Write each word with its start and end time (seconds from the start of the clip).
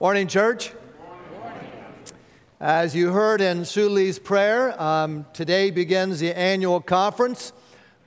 Morning, 0.00 0.28
church. 0.28 0.70
As 2.60 2.94
you 2.94 3.10
heard 3.10 3.40
in 3.40 3.64
Suli's 3.64 4.20
prayer, 4.20 4.80
um, 4.80 5.26
today 5.32 5.72
begins 5.72 6.20
the 6.20 6.32
annual 6.38 6.80
conference 6.80 7.52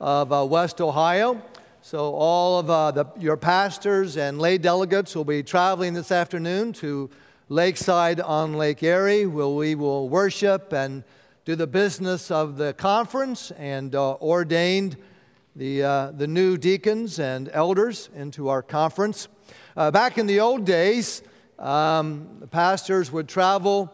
of 0.00 0.32
uh, 0.32 0.42
West 0.46 0.80
Ohio. 0.80 1.42
So, 1.82 2.14
all 2.14 2.60
of 2.60 2.70
uh, 2.70 2.92
the, 2.92 3.04
your 3.18 3.36
pastors 3.36 4.16
and 4.16 4.38
lay 4.38 4.56
delegates 4.56 5.14
will 5.14 5.26
be 5.26 5.42
traveling 5.42 5.92
this 5.92 6.10
afternoon 6.10 6.72
to 6.74 7.10
Lakeside 7.50 8.22
on 8.22 8.54
Lake 8.54 8.82
Erie, 8.82 9.26
where 9.26 9.48
we 9.48 9.74
will 9.74 10.08
worship 10.08 10.72
and 10.72 11.04
do 11.44 11.56
the 11.56 11.66
business 11.66 12.30
of 12.30 12.56
the 12.56 12.72
conference 12.72 13.50
and 13.58 13.94
uh, 13.94 14.14
ordained 14.14 14.96
the, 15.54 15.82
uh, 15.82 16.10
the 16.12 16.26
new 16.26 16.56
deacons 16.56 17.18
and 17.18 17.50
elders 17.52 18.08
into 18.16 18.48
our 18.48 18.62
conference. 18.62 19.28
Uh, 19.76 19.90
back 19.90 20.16
in 20.16 20.26
the 20.26 20.40
old 20.40 20.64
days, 20.64 21.22
um, 21.62 22.26
the 22.40 22.46
pastors 22.48 23.12
would 23.12 23.28
travel, 23.28 23.92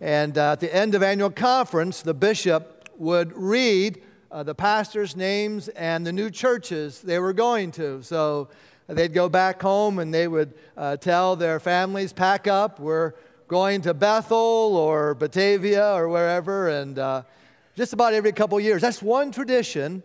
and 0.00 0.38
uh, 0.38 0.52
at 0.52 0.60
the 0.60 0.72
end 0.74 0.94
of 0.94 1.02
annual 1.02 1.30
conference, 1.30 2.00
the 2.00 2.14
bishop 2.14 2.88
would 2.96 3.36
read 3.36 4.00
uh, 4.30 4.44
the 4.44 4.54
pastors' 4.54 5.16
names 5.16 5.68
and 5.68 6.06
the 6.06 6.12
new 6.12 6.30
churches 6.30 7.02
they 7.02 7.18
were 7.18 7.32
going 7.32 7.72
to. 7.72 8.02
So 8.02 8.48
they'd 8.86 9.12
go 9.12 9.28
back 9.28 9.60
home 9.60 9.98
and 9.98 10.14
they 10.14 10.28
would 10.28 10.54
uh, 10.76 10.96
tell 10.96 11.34
their 11.34 11.58
families, 11.58 12.12
pack 12.12 12.46
up, 12.46 12.78
we're 12.78 13.14
going 13.48 13.80
to 13.82 13.94
Bethel 13.94 14.76
or 14.76 15.14
Batavia 15.14 15.94
or 15.94 16.08
wherever, 16.08 16.68
and 16.68 16.98
uh, 16.98 17.22
just 17.74 17.92
about 17.92 18.14
every 18.14 18.32
couple 18.32 18.60
years. 18.60 18.80
That's 18.80 19.02
one 19.02 19.32
tradition 19.32 20.04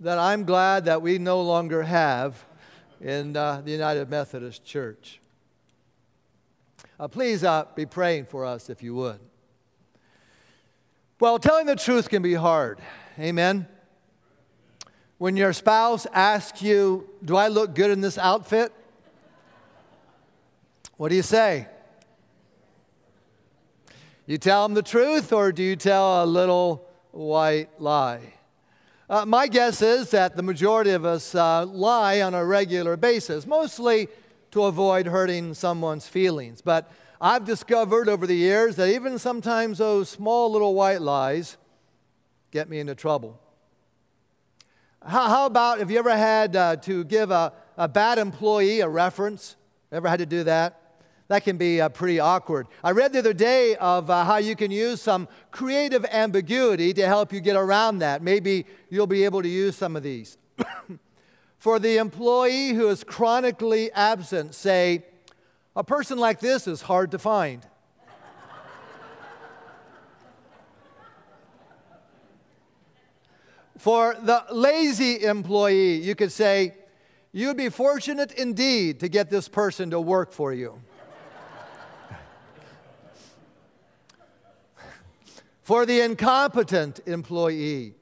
that 0.00 0.18
I'm 0.18 0.44
glad 0.44 0.86
that 0.86 1.00
we 1.00 1.18
no 1.18 1.42
longer 1.42 1.82
have 1.82 2.44
in 3.00 3.36
uh, 3.36 3.60
the 3.64 3.70
United 3.70 4.10
Methodist 4.10 4.64
Church. 4.64 5.20
Uh, 7.00 7.08
please 7.08 7.42
uh, 7.42 7.64
be 7.74 7.86
praying 7.86 8.26
for 8.26 8.44
us 8.44 8.68
if 8.68 8.82
you 8.82 8.94
would. 8.94 9.18
Well, 11.18 11.38
telling 11.38 11.64
the 11.64 11.74
truth 11.74 12.10
can 12.10 12.20
be 12.20 12.34
hard. 12.34 12.78
Amen. 13.18 13.66
When 15.16 15.34
your 15.34 15.54
spouse 15.54 16.06
asks 16.12 16.60
you, 16.60 17.08
Do 17.24 17.36
I 17.36 17.48
look 17.48 17.74
good 17.74 17.90
in 17.90 18.02
this 18.02 18.18
outfit? 18.18 18.70
What 20.98 21.08
do 21.08 21.16
you 21.16 21.22
say? 21.22 21.68
You 24.26 24.36
tell 24.36 24.68
them 24.68 24.74
the 24.74 24.82
truth, 24.82 25.32
or 25.32 25.52
do 25.52 25.62
you 25.62 25.76
tell 25.76 26.22
a 26.22 26.26
little 26.26 26.86
white 27.12 27.70
lie? 27.80 28.34
Uh, 29.08 29.24
my 29.24 29.46
guess 29.46 29.80
is 29.80 30.10
that 30.10 30.36
the 30.36 30.42
majority 30.42 30.90
of 30.90 31.06
us 31.06 31.34
uh, 31.34 31.64
lie 31.64 32.20
on 32.20 32.34
a 32.34 32.44
regular 32.44 32.98
basis, 32.98 33.46
mostly 33.46 34.08
to 34.50 34.64
avoid 34.64 35.06
hurting 35.06 35.54
someone's 35.54 36.08
feelings. 36.08 36.60
But 36.62 36.90
I've 37.20 37.44
discovered 37.44 38.08
over 38.08 38.26
the 38.26 38.34
years 38.34 38.76
that 38.76 38.88
even 38.88 39.18
sometimes 39.18 39.78
those 39.78 40.08
small 40.08 40.50
little 40.50 40.74
white 40.74 41.02
lies 41.02 41.56
get 42.50 42.68
me 42.68 42.80
into 42.80 42.94
trouble. 42.94 43.40
How, 45.06 45.28
how 45.28 45.46
about 45.46 45.78
have 45.78 45.90
you 45.90 45.98
ever 45.98 46.16
had 46.16 46.56
uh, 46.56 46.76
to 46.76 47.04
give 47.04 47.30
a, 47.30 47.52
a 47.76 47.88
bad 47.88 48.18
employee 48.18 48.80
a 48.80 48.88
reference? 48.88 49.56
Ever 49.92 50.08
had 50.08 50.18
to 50.18 50.26
do 50.26 50.44
that? 50.44 50.80
that 51.30 51.44
can 51.44 51.56
be 51.56 51.80
uh, 51.80 51.88
pretty 51.88 52.18
awkward. 52.18 52.66
I 52.82 52.90
read 52.90 53.12
the 53.12 53.20
other 53.20 53.32
day 53.32 53.76
of 53.76 54.10
uh, 54.10 54.24
how 54.24 54.38
you 54.38 54.56
can 54.56 54.72
use 54.72 55.00
some 55.00 55.28
creative 55.52 56.04
ambiguity 56.06 56.92
to 56.94 57.06
help 57.06 57.32
you 57.32 57.38
get 57.38 57.54
around 57.54 58.00
that. 58.00 58.20
Maybe 58.20 58.66
you'll 58.90 59.06
be 59.06 59.22
able 59.22 59.40
to 59.40 59.48
use 59.48 59.76
some 59.76 59.94
of 59.94 60.02
these. 60.02 60.38
For 61.60 61.78
the 61.78 61.98
employee 61.98 62.70
who 62.70 62.88
is 62.88 63.04
chronically 63.04 63.92
absent, 63.92 64.54
say, 64.54 65.04
a 65.76 65.84
person 65.84 66.16
like 66.16 66.40
this 66.40 66.66
is 66.66 66.80
hard 66.80 67.10
to 67.10 67.18
find. 67.18 67.60
For 73.76 74.16
the 74.22 74.42
lazy 74.50 75.22
employee, 75.22 75.96
you 75.96 76.14
could 76.14 76.32
say, 76.32 76.76
You'd 77.32 77.58
be 77.58 77.68
fortunate 77.68 78.32
indeed 78.32 79.00
to 79.00 79.08
get 79.08 79.28
this 79.28 79.46
person 79.46 79.90
to 79.90 80.00
work 80.00 80.32
for 80.32 80.54
you. 80.54 80.80
For 85.62 85.84
the 85.84 86.00
incompetent 86.00 87.00
employee, 87.06 87.96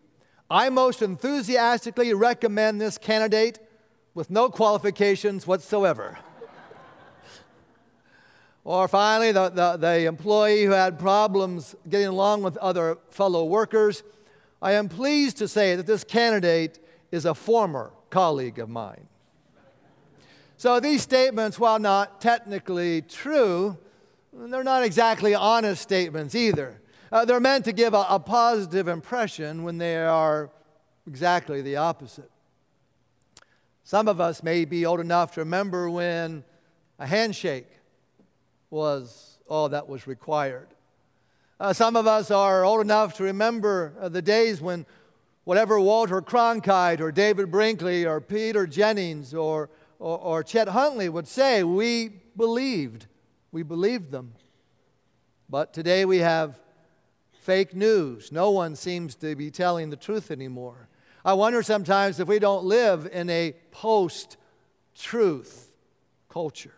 I 0.51 0.71
most 0.71 1.03
enthusiastically 1.03 2.15
recommend 2.15 2.81
this 2.81 2.97
candidate 2.97 3.59
with 4.15 4.31
no 4.31 4.49
qualifications 4.49 5.47
whatsoever. 5.47 6.19
or 8.65 8.89
finally, 8.89 9.33
the, 9.33 9.51
the, 9.51 9.77
the, 9.77 10.07
employee 10.07 10.65
who 10.65 10.71
had 10.71 10.99
problems 10.99 11.77
getting 11.89 12.07
along 12.07 12.43
with 12.43 12.57
other 12.57 12.99
fellow 13.11 13.45
workers. 13.45 14.03
I 14.63 14.73
am 14.73 14.89
pleased 14.89 15.37
to 15.39 15.49
say 15.49 15.77
that 15.77 15.87
this 15.87 16.03
candidate 16.03 16.79
is 17.13 17.27
a 17.27 17.35
former 17.35 17.93
colleague 18.11 18.59
of 18.59 18.71
mine. 18.71 19.07
So 20.57 20.81
these 20.81 21.03
statements, 21.03 21.59
while 21.59 21.79
not 21.79 22.21
technically 22.21 23.03
true, 23.03 23.77
they're 24.33 24.65
not 24.65 24.83
exactly 24.83 25.35
honest 25.35 25.83
statements 25.83 26.35
either. 26.35 26.81
Uh, 27.11 27.25
they're 27.25 27.41
meant 27.41 27.65
to 27.65 27.73
give 27.73 27.95
a, 27.95 28.05
a 28.11 28.21
positive 28.21 28.89
impression 28.89 29.63
when 29.63 29.79
they 29.79 29.97
are 29.97 30.51
exactly 31.07 31.63
the 31.63 31.77
opposite. 31.77 32.31
Some 33.83 34.09
of 34.09 34.21
us 34.21 34.43
may 34.43 34.67
be 34.67 34.85
old 34.85 35.01
enough 35.01 35.33
to 35.35 35.41
remember 35.41 35.89
when 35.89 36.45
a 36.99 37.07
handshake 37.07 37.69
was 38.69 39.39
all 39.49 39.71
that 39.71 39.89
was 39.89 40.07
required. 40.07 40.69
Uh, 41.59 41.73
some 41.73 41.97
of 41.97 42.07
us 42.07 42.31
are 42.31 42.65
old 42.65 42.83
enough 42.83 43.15
to 43.17 43.25
remember 43.25 43.95
uh, 43.99 44.09
the 44.11 44.21
days 44.21 44.61
when 44.61 44.85
whatever 45.45 45.81
Walter 45.81 46.21
Cronkite 46.21 47.01
or 47.01 47.11
David 47.11 47.51
Brinkley 47.51 48.05
or 48.05 48.21
Peter 48.21 48.67
Jennings 48.67 49.33
or, 49.33 49.71
or, 49.99 50.19
or 50.19 50.43
Chet 50.45 50.69
Huntley 50.69 51.09
would 51.09 51.27
say, 51.27 51.65
we 51.65 52.11
believed. 52.37 53.07
We 53.51 53.63
believed 53.63 54.11
them. 54.11 54.35
But 55.49 55.73
today 55.73 56.05
we 56.05 56.19
have 56.19 56.61
fake 57.41 57.75
news. 57.75 58.31
No 58.33 58.51
one 58.51 58.77
seems 58.77 59.15
to 59.17 59.35
be 59.35 59.51
telling 59.51 59.91
the 59.91 59.97
truth 59.97 60.31
anymore. 60.31 60.89
I 61.25 61.33
wonder 61.33 61.63
sometimes 61.63 62.21
if 62.21 62.29
we 62.29 62.39
don't 62.39 62.65
live 62.65 63.09
in 63.13 63.29
a 63.31 63.55
post 63.71 64.37
truth 64.95 65.73
culture. 66.29 66.75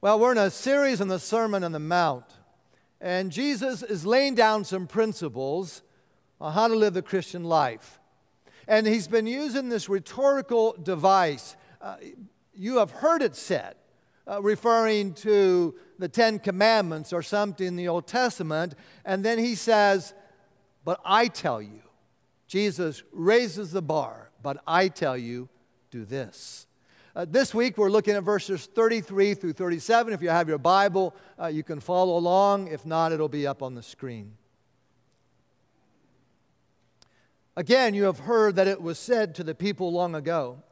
Well, 0.00 0.18
we're 0.18 0.32
in 0.32 0.38
a 0.38 0.50
series 0.50 1.00
on 1.00 1.08
the 1.08 1.18
Sermon 1.18 1.64
on 1.64 1.72
the 1.72 1.78
Mount, 1.80 2.24
and 3.00 3.32
Jesus 3.32 3.82
is 3.82 4.06
laying 4.06 4.34
down 4.34 4.64
some 4.64 4.86
principles 4.86 5.82
on 6.40 6.52
how 6.52 6.68
to 6.68 6.74
live 6.76 6.94
the 6.94 7.02
Christian 7.02 7.44
life. 7.44 7.98
And 8.68 8.86
he's 8.86 9.08
been 9.08 9.26
using 9.26 9.68
this 9.68 9.88
rhetorical 9.88 10.76
device. 10.80 11.56
Uh, 11.80 11.96
you 12.54 12.78
have 12.78 12.90
heard 12.90 13.22
it 13.22 13.34
said, 13.34 13.74
uh, 14.28 14.42
referring 14.42 15.14
to 15.14 15.74
the 15.98 16.08
Ten 16.08 16.38
Commandments 16.38 17.12
or 17.12 17.22
something 17.22 17.66
in 17.66 17.76
the 17.76 17.88
Old 17.88 18.06
Testament. 18.06 18.74
And 19.04 19.24
then 19.24 19.38
he 19.38 19.54
says, 19.54 20.14
But 20.84 21.00
I 21.04 21.28
tell 21.28 21.62
you, 21.62 21.82
Jesus 22.46 23.02
raises 23.12 23.72
the 23.72 23.82
bar, 23.82 24.30
but 24.42 24.62
I 24.66 24.88
tell 24.88 25.16
you, 25.16 25.48
do 25.90 26.04
this. 26.04 26.66
Uh, 27.16 27.26
this 27.28 27.52
week 27.52 27.76
we're 27.76 27.90
looking 27.90 28.14
at 28.14 28.22
verses 28.22 28.66
33 28.66 29.34
through 29.34 29.52
37. 29.52 30.12
If 30.12 30.22
you 30.22 30.28
have 30.28 30.48
your 30.48 30.58
Bible, 30.58 31.16
uh, 31.40 31.46
you 31.46 31.64
can 31.64 31.80
follow 31.80 32.16
along. 32.16 32.68
If 32.68 32.86
not, 32.86 33.12
it'll 33.12 33.28
be 33.28 33.46
up 33.46 33.62
on 33.62 33.74
the 33.74 33.82
screen. 33.82 34.34
Again, 37.56 37.92
you 37.92 38.04
have 38.04 38.20
heard 38.20 38.54
that 38.54 38.68
it 38.68 38.80
was 38.80 39.00
said 39.00 39.34
to 39.34 39.42
the 39.42 39.54
people 39.54 39.90
long 39.90 40.14
ago 40.14 40.62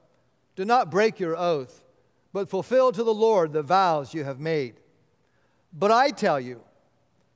Do 0.55 0.65
not 0.65 0.91
break 0.91 1.19
your 1.19 1.37
oath, 1.37 1.83
but 2.37 2.51
fulfill 2.51 2.93
to 2.93 3.03
the 3.03 3.15
Lord 3.15 3.55
the 3.55 3.63
vows 3.63 4.13
you 4.13 4.23
have 4.23 4.39
made. 4.39 4.75
But 5.73 5.91
I 5.91 6.11
tell 6.11 6.39
you, 6.39 6.61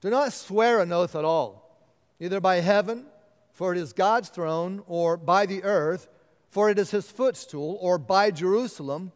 do 0.03 0.11
not 0.11 0.35
swear 0.35 0.81
an 0.81 0.93
oath 0.93 1.17
at 1.17 1.25
all, 1.25 1.89
either 2.21 2.39
by 2.39 2.57
heaven, 2.57 3.07
for 3.55 3.73
it 3.73 3.79
is 3.79 3.95
God's 3.95 4.29
throne, 4.29 4.83
or 4.87 5.17
by 5.17 5.47
the 5.47 5.65
earth, 5.65 6.07
for 6.51 6.69
it 6.69 6.79
is 6.79 6.91
his 6.91 7.11
footstool, 7.11 7.79
or 7.81 7.97
by 7.97 8.31
Jerusalem, 8.31 9.13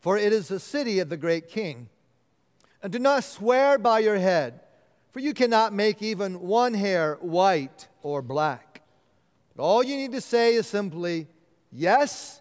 for 0.00 0.18
it 0.18 0.32
is 0.32 0.48
the 0.48 0.58
city 0.58 0.98
of 0.98 1.08
the 1.08 1.16
great 1.16 1.46
king. 1.46 1.88
And 2.82 2.92
do 2.92 2.98
not 2.98 3.22
swear 3.22 3.78
by 3.78 4.00
your 4.00 4.18
head, 4.18 4.58
for 5.12 5.20
you 5.20 5.34
cannot 5.34 5.72
make 5.72 6.02
even 6.02 6.40
one 6.40 6.74
hair 6.74 7.16
white 7.20 7.86
or 8.02 8.22
black. 8.22 8.82
But 9.54 9.62
all 9.62 9.84
you 9.84 9.94
need 9.94 10.10
to 10.10 10.20
say 10.20 10.54
is 10.54 10.66
simply 10.66 11.28
yes 11.70 12.40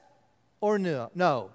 or 0.62 0.80
no. 0.80 1.12
No. 1.14 1.52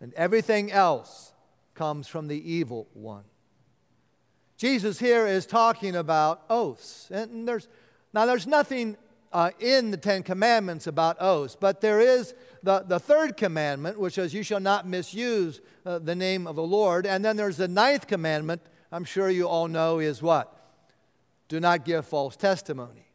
And 0.00 0.12
everything 0.14 0.70
else 0.70 1.32
comes 1.74 2.08
from 2.08 2.28
the 2.28 2.52
evil 2.52 2.86
one. 2.92 3.24
Jesus 4.56 4.98
here 4.98 5.26
is 5.26 5.46
talking 5.46 5.96
about 5.96 6.42
oaths. 6.48 7.08
And 7.10 7.46
there's, 7.46 7.68
now, 8.12 8.24
there's 8.24 8.46
nothing 8.46 8.96
uh, 9.32 9.50
in 9.60 9.90
the 9.90 9.96
Ten 9.96 10.22
Commandments 10.22 10.86
about 10.86 11.16
oaths. 11.20 11.56
But 11.58 11.80
there 11.80 12.00
is 12.00 12.34
the, 12.62 12.80
the 12.80 12.98
third 12.98 13.36
commandment, 13.36 13.98
which 13.98 14.14
says, 14.14 14.32
You 14.32 14.42
shall 14.42 14.60
not 14.60 14.86
misuse 14.88 15.60
uh, 15.84 15.98
the 15.98 16.14
name 16.14 16.46
of 16.46 16.56
the 16.56 16.62
Lord. 16.62 17.06
And 17.06 17.24
then 17.24 17.36
there's 17.36 17.58
the 17.58 17.68
ninth 17.68 18.06
commandment, 18.06 18.62
I'm 18.90 19.04
sure 19.04 19.28
you 19.28 19.46
all 19.46 19.68
know, 19.68 19.98
is 19.98 20.22
what? 20.22 20.52
Do 21.48 21.60
not 21.60 21.84
give 21.84 22.06
false 22.06 22.36
testimony. 22.36 23.06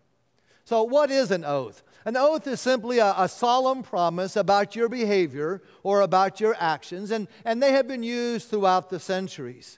So, 0.63 0.83
what 0.83 1.09
is 1.09 1.31
an 1.31 1.43
oath? 1.43 1.83
An 2.05 2.17
oath 2.17 2.47
is 2.47 2.59
simply 2.59 2.97
a, 2.97 3.13
a, 3.17 3.29
solemn 3.29 3.83
promise 3.83 4.35
about 4.35 4.75
your 4.75 4.89
behavior 4.89 5.61
or 5.83 6.01
about 6.01 6.39
your 6.39 6.55
actions, 6.59 7.11
and, 7.11 7.27
and 7.45 7.61
they 7.61 7.71
have 7.73 7.87
been 7.87 8.01
used 8.01 8.49
throughout 8.49 8.89
the 8.89 8.99
centuries. 8.99 9.77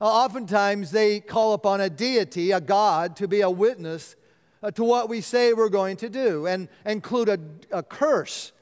Uh, 0.00 0.06
oftentimes, 0.06 0.90
they 0.90 1.20
call 1.20 1.52
upon 1.52 1.80
a 1.80 1.88
deity, 1.88 2.50
a 2.50 2.60
God, 2.60 3.14
to 3.16 3.28
be 3.28 3.42
a 3.42 3.50
witness 3.50 4.16
uh, 4.62 4.70
to 4.72 4.82
what 4.82 5.08
we 5.08 5.20
say 5.20 5.52
we're 5.52 5.68
going 5.68 5.96
to 5.98 6.08
do 6.08 6.46
and 6.46 6.68
include 6.84 7.28
a, 7.28 7.38
a 7.70 7.82
curse 7.82 8.52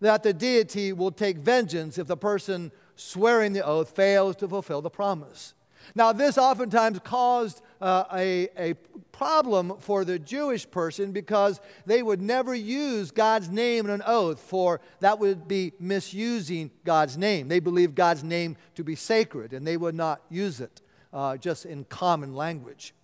that 0.00 0.22
the 0.22 0.32
deity 0.32 0.92
will 0.92 1.12
take 1.12 1.38
vengeance 1.38 1.98
if 1.98 2.06
the 2.06 2.16
person 2.16 2.72
swearing 2.96 3.52
the 3.52 3.64
oath 3.64 3.94
fails 3.94 4.36
to 4.36 4.48
fulfill 4.48 4.80
the 4.82 4.90
promise. 4.90 5.54
Now, 5.94 6.12
this 6.12 6.38
oftentimes 6.38 6.98
caused 7.04 7.62
uh, 7.80 8.04
a, 8.12 8.48
a 8.56 8.74
problem 9.12 9.76
for 9.78 10.04
the 10.04 10.18
Jewish 10.18 10.68
person 10.70 11.12
because 11.12 11.60
they 11.86 12.02
would 12.02 12.20
never 12.20 12.54
use 12.54 13.10
God's 13.10 13.48
name 13.48 13.84
in 13.84 13.90
an 13.90 14.02
oath, 14.06 14.40
for 14.40 14.80
that 15.00 15.18
would 15.18 15.46
be 15.46 15.72
misusing 15.78 16.70
God's 16.84 17.16
name. 17.16 17.48
They 17.48 17.60
believed 17.60 17.94
God's 17.94 18.24
name 18.24 18.56
to 18.74 18.84
be 18.84 18.96
sacred, 18.96 19.52
and 19.52 19.66
they 19.66 19.76
would 19.76 19.94
not 19.94 20.22
use 20.30 20.60
it 20.60 20.80
uh, 21.12 21.36
just 21.36 21.66
in 21.66 21.84
common 21.84 22.34
language. 22.34 22.94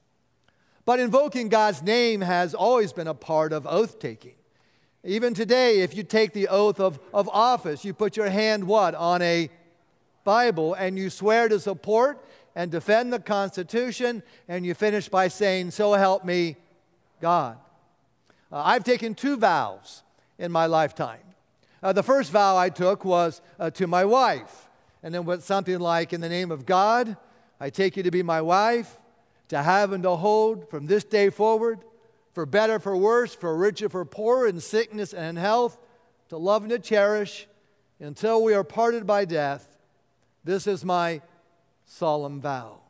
But 0.84 0.98
invoking 0.98 1.48
God's 1.48 1.82
name 1.82 2.20
has 2.20 2.54
always 2.54 2.92
been 2.92 3.06
a 3.06 3.14
part 3.14 3.52
of 3.52 3.66
oath 3.66 3.98
taking. 3.98 4.34
Even 5.04 5.32
today, 5.32 5.80
if 5.80 5.96
you 5.96 6.02
take 6.02 6.32
the 6.32 6.48
oath 6.48 6.80
of, 6.80 6.98
of 7.14 7.28
office, 7.28 7.84
you 7.84 7.94
put 7.94 8.16
your 8.16 8.28
hand 8.28 8.64
what? 8.64 8.94
On 8.94 9.22
a 9.22 9.48
Bible 10.24 10.74
and 10.74 10.98
you 10.98 11.08
swear 11.08 11.48
to 11.48 11.58
support 11.58 12.24
and 12.60 12.70
defend 12.70 13.10
the 13.10 13.18
Constitution, 13.18 14.22
and 14.46 14.66
you 14.66 14.74
finish 14.74 15.08
by 15.08 15.28
saying, 15.28 15.70
So 15.70 15.94
help 15.94 16.26
me 16.26 16.56
God. 17.18 17.56
Uh, 18.52 18.60
I've 18.62 18.84
taken 18.84 19.14
two 19.14 19.38
vows 19.38 20.02
in 20.38 20.52
my 20.52 20.66
lifetime. 20.66 21.22
Uh, 21.82 21.94
the 21.94 22.02
first 22.02 22.30
vow 22.30 22.58
I 22.58 22.68
took 22.68 23.02
was 23.02 23.40
uh, 23.58 23.70
to 23.70 23.86
my 23.86 24.04
wife, 24.04 24.68
and 25.02 25.14
then 25.14 25.24
went 25.24 25.42
something 25.42 25.78
like, 25.78 26.12
In 26.12 26.20
the 26.20 26.28
name 26.28 26.50
of 26.50 26.66
God, 26.66 27.16
I 27.58 27.70
take 27.70 27.96
you 27.96 28.02
to 28.02 28.10
be 28.10 28.22
my 28.22 28.42
wife, 28.42 28.98
to 29.48 29.62
have 29.62 29.94
and 29.94 30.02
to 30.02 30.16
hold 30.16 30.68
from 30.68 30.86
this 30.86 31.04
day 31.04 31.30
forward, 31.30 31.78
for 32.34 32.44
better, 32.44 32.78
for 32.78 32.94
worse, 32.94 33.34
for 33.34 33.56
richer, 33.56 33.88
for 33.88 34.04
poorer, 34.04 34.46
in 34.46 34.60
sickness 34.60 35.14
and 35.14 35.38
in 35.38 35.42
health, 35.42 35.78
to 36.28 36.36
love 36.36 36.64
and 36.64 36.70
to 36.72 36.78
cherish 36.78 37.48
until 38.00 38.44
we 38.44 38.52
are 38.52 38.64
parted 38.64 39.06
by 39.06 39.24
death. 39.24 39.78
This 40.44 40.66
is 40.66 40.84
my 40.84 41.22
solemn 41.90 42.40
vow. 42.40 42.80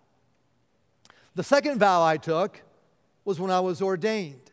The 1.34 1.42
second 1.42 1.78
vow 1.78 2.04
I 2.04 2.16
took 2.16 2.60
was 3.24 3.40
when 3.40 3.50
I 3.50 3.60
was 3.60 3.80
ordained. 3.80 4.50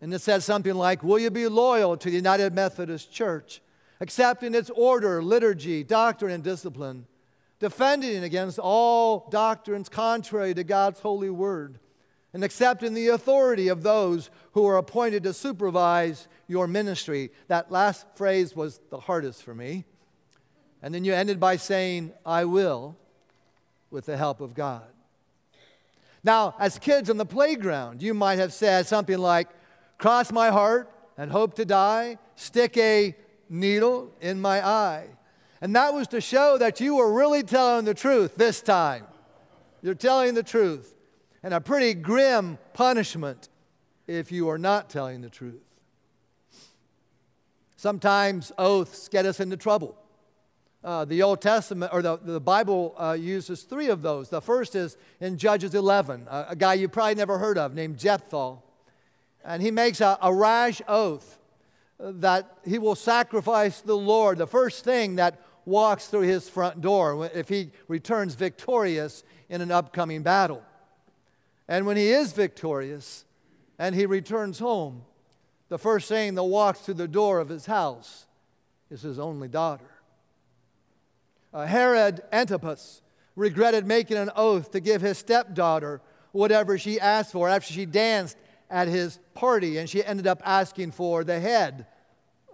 And 0.00 0.12
it 0.12 0.20
said 0.20 0.42
something 0.42 0.74
like, 0.74 1.02
Will 1.02 1.18
you 1.18 1.30
be 1.30 1.46
loyal 1.46 1.96
to 1.96 2.10
the 2.10 2.16
United 2.16 2.54
Methodist 2.54 3.12
Church, 3.12 3.60
accepting 4.00 4.54
its 4.54 4.70
order, 4.70 5.22
liturgy, 5.22 5.84
doctrine, 5.84 6.32
and 6.32 6.42
discipline? 6.42 7.06
defending 7.62 8.24
against 8.24 8.58
all 8.58 9.28
doctrines 9.30 9.88
contrary 9.88 10.52
to 10.52 10.64
God's 10.64 10.98
holy 10.98 11.30
word, 11.30 11.78
and 12.34 12.42
accepting 12.42 12.92
the 12.92 13.06
authority 13.06 13.68
of 13.68 13.84
those 13.84 14.30
who 14.54 14.66
are 14.66 14.78
appointed 14.78 15.22
to 15.22 15.32
supervise 15.32 16.26
your 16.48 16.66
ministry. 16.66 17.30
That 17.46 17.70
last 17.70 18.04
phrase 18.16 18.56
was 18.56 18.80
the 18.90 18.98
hardest 18.98 19.44
for 19.44 19.54
me. 19.54 19.84
And 20.82 20.92
then 20.92 21.04
you 21.04 21.14
ended 21.14 21.38
by 21.38 21.54
saying, 21.54 22.12
I 22.26 22.46
will, 22.46 22.96
with 23.92 24.06
the 24.06 24.16
help 24.16 24.40
of 24.40 24.54
God. 24.54 24.84
Now, 26.24 26.54
as 26.58 26.78
kids 26.78 27.10
on 27.10 27.16
the 27.16 27.26
playground, 27.26 28.02
you 28.02 28.14
might 28.14 28.38
have 28.38 28.52
said 28.52 28.86
something 28.86 29.18
like, 29.18 29.48
Cross 29.98 30.32
my 30.32 30.50
heart 30.50 30.90
and 31.16 31.30
hope 31.30 31.54
to 31.54 31.64
die, 31.64 32.18
stick 32.34 32.76
a 32.76 33.14
needle 33.48 34.12
in 34.20 34.40
my 34.40 34.66
eye. 34.66 35.06
And 35.60 35.76
that 35.76 35.94
was 35.94 36.08
to 36.08 36.20
show 36.20 36.58
that 36.58 36.80
you 36.80 36.96
were 36.96 37.12
really 37.12 37.44
telling 37.44 37.84
the 37.84 37.94
truth 37.94 38.34
this 38.34 38.60
time. 38.60 39.04
You're 39.80 39.94
telling 39.94 40.34
the 40.34 40.42
truth. 40.42 40.94
And 41.44 41.54
a 41.54 41.60
pretty 41.60 41.94
grim 41.94 42.58
punishment 42.72 43.48
if 44.08 44.32
you 44.32 44.48
are 44.48 44.58
not 44.58 44.90
telling 44.90 45.20
the 45.20 45.30
truth. 45.30 45.62
Sometimes 47.76 48.52
oaths 48.58 49.08
get 49.08 49.26
us 49.26 49.40
into 49.40 49.56
trouble. 49.56 49.96
Uh, 50.84 51.04
the 51.04 51.22
Old 51.22 51.40
Testament, 51.40 51.92
or 51.94 52.02
the, 52.02 52.16
the 52.16 52.40
Bible 52.40 52.94
uh, 52.98 53.12
uses 53.12 53.62
three 53.62 53.88
of 53.88 54.02
those. 54.02 54.30
The 54.30 54.42
first 54.42 54.74
is 54.74 54.96
in 55.20 55.38
Judges 55.38 55.76
11, 55.76 56.26
a, 56.28 56.46
a 56.50 56.56
guy 56.56 56.74
you 56.74 56.88
probably 56.88 57.14
never 57.14 57.38
heard 57.38 57.56
of 57.56 57.74
named 57.74 57.98
Jephthah. 57.98 58.56
And 59.44 59.62
he 59.62 59.70
makes 59.70 60.00
a, 60.00 60.18
a 60.20 60.34
rash 60.34 60.82
oath 60.88 61.38
that 61.98 62.58
he 62.64 62.78
will 62.78 62.96
sacrifice 62.96 63.80
the 63.80 63.96
Lord. 63.96 64.38
The 64.38 64.46
first 64.46 64.84
thing 64.84 65.16
that 65.16 65.40
walks 65.64 66.08
through 66.08 66.22
his 66.22 66.48
front 66.48 66.80
door 66.80 67.30
if 67.32 67.48
he 67.48 67.70
returns 67.86 68.34
victorious 68.34 69.22
in 69.48 69.60
an 69.60 69.70
upcoming 69.70 70.22
battle. 70.22 70.62
And 71.68 71.86
when 71.86 71.96
he 71.96 72.10
is 72.10 72.32
victorious 72.32 73.24
and 73.78 73.94
he 73.94 74.06
returns 74.06 74.58
home, 74.58 75.02
the 75.68 75.78
first 75.78 76.08
thing 76.08 76.34
that 76.34 76.42
walks 76.42 76.80
through 76.80 76.94
the 76.94 77.08
door 77.08 77.38
of 77.38 77.48
his 77.48 77.66
house 77.66 78.26
is 78.90 79.02
his 79.02 79.18
only 79.18 79.48
daughter. 79.48 79.91
Uh, 81.52 81.66
Herod 81.66 82.22
Antipas 82.32 83.02
regretted 83.36 83.86
making 83.86 84.16
an 84.16 84.30
oath 84.36 84.70
to 84.72 84.80
give 84.80 85.02
his 85.02 85.18
stepdaughter 85.18 86.00
whatever 86.32 86.78
she 86.78 86.98
asked 86.98 87.32
for 87.32 87.48
after 87.48 87.72
she 87.72 87.84
danced 87.84 88.36
at 88.70 88.88
his 88.88 89.18
party, 89.34 89.76
and 89.76 89.88
she 89.88 90.02
ended 90.04 90.26
up 90.26 90.40
asking 90.44 90.92
for 90.92 91.24
the 91.24 91.38
head 91.38 91.86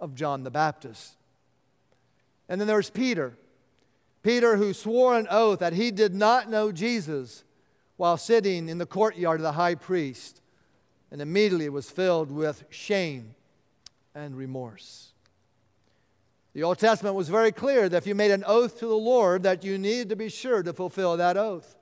of 0.01 0.15
John 0.15 0.43
the 0.43 0.51
Baptist. 0.51 1.15
And 2.49 2.59
then 2.59 2.67
there's 2.67 2.89
Peter. 2.89 3.37
Peter, 4.21 4.57
who 4.57 4.73
swore 4.73 5.17
an 5.17 5.27
oath 5.29 5.59
that 5.59 5.73
he 5.73 5.91
did 5.91 6.13
not 6.13 6.49
know 6.49 6.73
Jesus 6.73 7.45
while 7.95 8.17
sitting 8.17 8.67
in 8.67 8.77
the 8.77 8.85
courtyard 8.85 9.39
of 9.39 9.43
the 9.43 9.53
high 9.53 9.75
priest, 9.75 10.41
and 11.11 11.21
immediately 11.21 11.69
was 11.69 11.89
filled 11.89 12.31
with 12.31 12.65
shame 12.69 13.33
and 14.13 14.35
remorse. 14.35 15.13
The 16.59 16.65
Old 16.65 16.77
Testament 16.77 17.15
was 17.15 17.29
very 17.29 17.53
clear 17.53 17.87
that 17.87 17.95
if 17.95 18.05
you 18.05 18.13
made 18.13 18.31
an 18.31 18.43
oath 18.45 18.79
to 18.79 18.85
the 18.85 18.93
Lord, 18.93 19.43
that 19.43 19.63
you 19.63 19.77
needed 19.77 20.09
to 20.09 20.17
be 20.17 20.27
sure 20.27 20.61
to 20.61 20.73
fulfill 20.73 21.15
that 21.15 21.37
oath. 21.37 21.77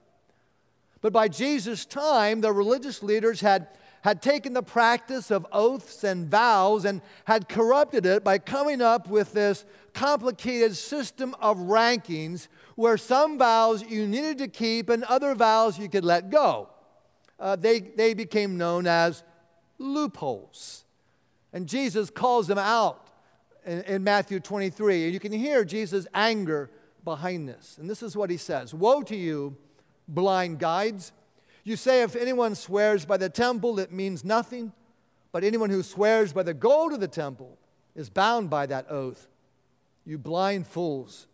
But 1.01 1.11
by 1.11 1.29
Jesus' 1.29 1.83
time, 1.83 2.41
the 2.41 2.53
religious 2.53 3.01
leaders 3.01 3.41
had 3.41 3.69
had 4.01 4.21
taken 4.21 4.53
the 4.53 4.61
practice 4.61 5.31
of 5.31 5.47
oaths 5.51 6.03
and 6.03 6.29
vows 6.29 6.85
and 6.85 7.01
had 7.25 7.49
corrupted 7.49 8.05
it 8.05 8.23
by 8.23 8.37
coming 8.37 8.79
up 8.79 9.09
with 9.09 9.33
this 9.33 9.65
complicated 9.95 10.75
system 10.75 11.35
of 11.41 11.57
rankings 11.57 12.47
where 12.75 12.97
some 12.97 13.39
vows 13.39 13.81
you 13.81 14.05
needed 14.05 14.37
to 14.37 14.47
keep 14.47 14.89
and 14.89 15.03
other 15.05 15.33
vows 15.33 15.79
you 15.79 15.89
could 15.89 16.05
let 16.05 16.29
go. 16.29 16.69
Uh, 17.39 17.55
they, 17.55 17.79
they 17.79 18.13
became 18.13 18.59
known 18.59 18.85
as 18.85 19.23
loopholes. 19.79 20.85
And 21.51 21.65
Jesus 21.65 22.11
calls 22.11 22.45
them 22.45 22.59
out 22.59 23.06
in, 23.67 23.81
in 23.81 24.03
Matthew 24.03 24.39
23. 24.39 25.05
And 25.05 25.13
you 25.13 25.19
can 25.19 25.31
hear 25.31 25.63
Jesus' 25.63 26.07
anger 26.13 26.71
behind 27.03 27.47
this. 27.47 27.77
And 27.79 27.89
this 27.89 28.01
is 28.01 28.17
what 28.17 28.29
he 28.31 28.37
says 28.37 28.73
Woe 28.73 29.03
to 29.03 29.15
you, 29.15 29.55
blind 30.07 30.57
guides! 30.57 31.11
You 31.63 31.75
say, 31.75 32.01
if 32.01 32.15
anyone 32.15 32.55
swears 32.55 33.05
by 33.05 33.17
the 33.17 33.29
temple, 33.29 33.77
it 33.79 33.91
means 33.91 34.23
nothing, 34.23 34.71
but 35.33 35.43
anyone 35.43 35.69
who 35.69 35.83
swears 35.83 36.31
by 36.31 36.43
the 36.43 36.53
gold 36.53 36.93
of 36.93 37.01
the 37.01 37.09
temple 37.09 37.57
is 37.93 38.09
bound 38.09 38.49
by 38.49 38.67
that 38.67 38.89
oath. 38.89 39.27
You 40.05 40.17
blind 40.17 40.65
fools. 40.65 41.27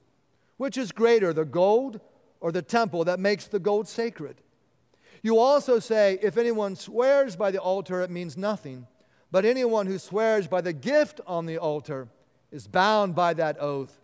Which 0.57 0.75
is 0.75 0.91
greater, 0.91 1.33
the 1.33 1.45
gold 1.45 2.01
or 2.39 2.51
the 2.51 2.63
temple 2.63 3.03
that 3.03 3.19
makes 3.19 3.45
the 3.45 3.59
gold 3.59 3.87
sacred? 3.87 4.41
You 5.21 5.37
also 5.37 5.77
say, 5.77 6.17
if 6.23 6.35
anyone 6.35 6.75
swears 6.75 7.35
by 7.35 7.51
the 7.51 7.61
altar, 7.61 8.01
it 8.01 8.09
means 8.09 8.35
nothing, 8.35 8.87
but 9.31 9.45
anyone 9.45 9.85
who 9.85 9.99
swears 9.99 10.47
by 10.47 10.61
the 10.61 10.73
gift 10.73 11.21
on 11.27 11.45
the 11.45 11.59
altar 11.59 12.07
is 12.53 12.67
bound 12.67 13.15
by 13.15 13.33
that 13.33 13.59
oath. 13.59 13.99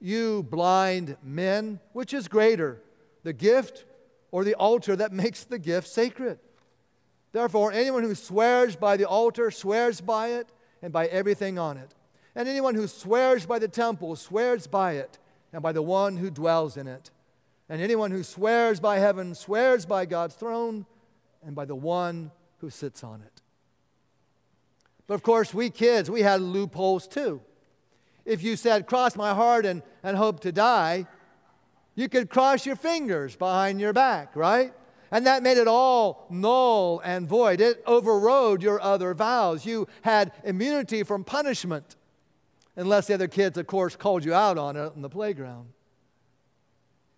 You 0.00 0.42
blind 0.42 1.16
men, 1.22 1.80
which 1.92 2.14
is 2.14 2.26
greater, 2.26 2.80
the 3.22 3.34
gift 3.34 3.84
or 4.30 4.42
the 4.42 4.54
altar 4.54 4.96
that 4.96 5.12
makes 5.12 5.44
the 5.44 5.58
gift 5.58 5.86
sacred. 5.86 6.38
Therefore, 7.32 7.70
anyone 7.70 8.04
who 8.04 8.14
swears 8.14 8.74
by 8.74 8.96
the 8.96 9.06
altar 9.06 9.50
swears 9.50 10.00
by 10.00 10.28
it 10.28 10.48
and 10.80 10.92
by 10.92 11.06
everything 11.08 11.58
on 11.58 11.76
it. 11.76 11.94
And 12.34 12.48
anyone 12.48 12.74
who 12.74 12.86
swears 12.86 13.44
by 13.44 13.58
the 13.58 13.68
temple 13.68 14.16
swears 14.16 14.66
by 14.66 14.92
it 14.92 15.18
and 15.52 15.62
by 15.62 15.72
the 15.72 15.82
one 15.82 16.16
who 16.16 16.30
dwells 16.30 16.78
in 16.78 16.86
it. 16.86 17.10
And 17.68 17.82
anyone 17.82 18.12
who 18.12 18.22
swears 18.22 18.80
by 18.80 18.98
heaven 18.98 19.34
swears 19.34 19.84
by 19.84 20.06
God's 20.06 20.34
throne 20.34 20.86
and 21.44 21.54
by 21.54 21.66
the 21.66 21.74
one 21.74 22.30
who 22.58 22.70
sits 22.70 23.04
on 23.04 23.20
it. 23.20 23.42
But 25.06 25.14
of 25.14 25.22
course, 25.22 25.52
we 25.52 25.68
kids, 25.68 26.10
we 26.10 26.22
had 26.22 26.40
loopholes 26.40 27.06
too. 27.06 27.42
If 28.28 28.42
you 28.42 28.56
said, 28.56 28.86
cross 28.86 29.16
my 29.16 29.32
heart 29.32 29.64
and, 29.64 29.82
and 30.02 30.14
hope 30.14 30.40
to 30.40 30.52
die, 30.52 31.06
you 31.94 32.10
could 32.10 32.28
cross 32.28 32.66
your 32.66 32.76
fingers 32.76 33.34
behind 33.34 33.80
your 33.80 33.94
back, 33.94 34.36
right? 34.36 34.74
And 35.10 35.26
that 35.26 35.42
made 35.42 35.56
it 35.56 35.66
all 35.66 36.26
null 36.28 37.00
and 37.02 37.26
void. 37.26 37.62
It 37.62 37.82
overrode 37.86 38.62
your 38.62 38.82
other 38.82 39.14
vows. 39.14 39.64
You 39.64 39.88
had 40.02 40.32
immunity 40.44 41.04
from 41.04 41.24
punishment, 41.24 41.96
unless 42.76 43.06
the 43.06 43.14
other 43.14 43.28
kids, 43.28 43.56
of 43.56 43.66
course, 43.66 43.96
called 43.96 44.26
you 44.26 44.34
out 44.34 44.58
on 44.58 44.76
it 44.76 44.92
in 44.94 45.00
the 45.00 45.08
playground. 45.08 45.70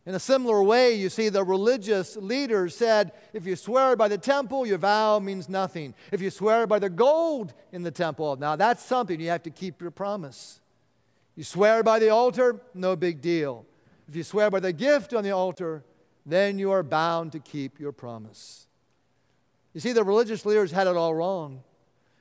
In 0.06 0.14
a 0.14 0.20
similar 0.20 0.62
way, 0.62 0.94
you 0.94 1.08
see, 1.08 1.28
the 1.28 1.42
religious 1.42 2.16
leaders 2.16 2.76
said 2.76 3.10
if 3.32 3.44
you 3.44 3.56
swear 3.56 3.96
by 3.96 4.06
the 4.06 4.16
temple, 4.16 4.64
your 4.64 4.78
vow 4.78 5.18
means 5.18 5.48
nothing. 5.48 5.92
If 6.12 6.22
you 6.22 6.30
swear 6.30 6.68
by 6.68 6.78
the 6.78 6.88
gold 6.88 7.52
in 7.72 7.82
the 7.82 7.90
temple, 7.90 8.36
now 8.36 8.54
that's 8.54 8.84
something. 8.84 9.20
You 9.20 9.30
have 9.30 9.42
to 9.42 9.50
keep 9.50 9.82
your 9.82 9.90
promise. 9.90 10.60
You 11.40 11.44
swear 11.44 11.82
by 11.82 11.98
the 11.98 12.10
altar, 12.10 12.60
no 12.74 12.96
big 12.96 13.22
deal. 13.22 13.64
If 14.06 14.14
you 14.14 14.22
swear 14.24 14.50
by 14.50 14.60
the 14.60 14.74
gift 14.74 15.14
on 15.14 15.24
the 15.24 15.30
altar, 15.30 15.82
then 16.26 16.58
you 16.58 16.70
are 16.70 16.82
bound 16.82 17.32
to 17.32 17.38
keep 17.38 17.80
your 17.80 17.92
promise. 17.92 18.66
You 19.72 19.80
see, 19.80 19.92
the 19.92 20.04
religious 20.04 20.44
leaders 20.44 20.70
had 20.70 20.86
it 20.86 20.96
all 20.96 21.14
wrong. 21.14 21.62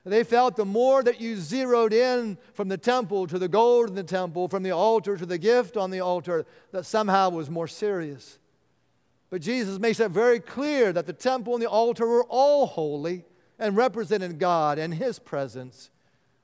They 0.06 0.24
felt 0.24 0.56
the 0.56 0.64
more 0.64 1.02
that 1.02 1.20
you 1.20 1.36
zeroed 1.36 1.92
in 1.92 2.38
from 2.54 2.68
the 2.68 2.78
temple 2.78 3.26
to 3.26 3.38
the 3.38 3.46
gold 3.46 3.90
in 3.90 3.94
the 3.94 4.02
temple, 4.02 4.48
from 4.48 4.62
the 4.62 4.70
altar 4.70 5.18
to 5.18 5.26
the 5.26 5.36
gift 5.36 5.76
on 5.76 5.90
the 5.90 6.00
altar, 6.00 6.46
that 6.72 6.86
somehow 6.86 7.28
was 7.28 7.50
more 7.50 7.68
serious. 7.68 8.38
But 9.28 9.42
Jesus 9.42 9.78
makes 9.78 10.00
it 10.00 10.12
very 10.12 10.40
clear 10.40 10.94
that 10.94 11.04
the 11.04 11.12
temple 11.12 11.52
and 11.52 11.62
the 11.62 11.68
altar 11.68 12.06
were 12.06 12.24
all 12.24 12.64
holy 12.64 13.26
and 13.58 13.76
represented 13.76 14.38
God 14.38 14.78
and 14.78 14.94
His 14.94 15.18
presence. 15.18 15.90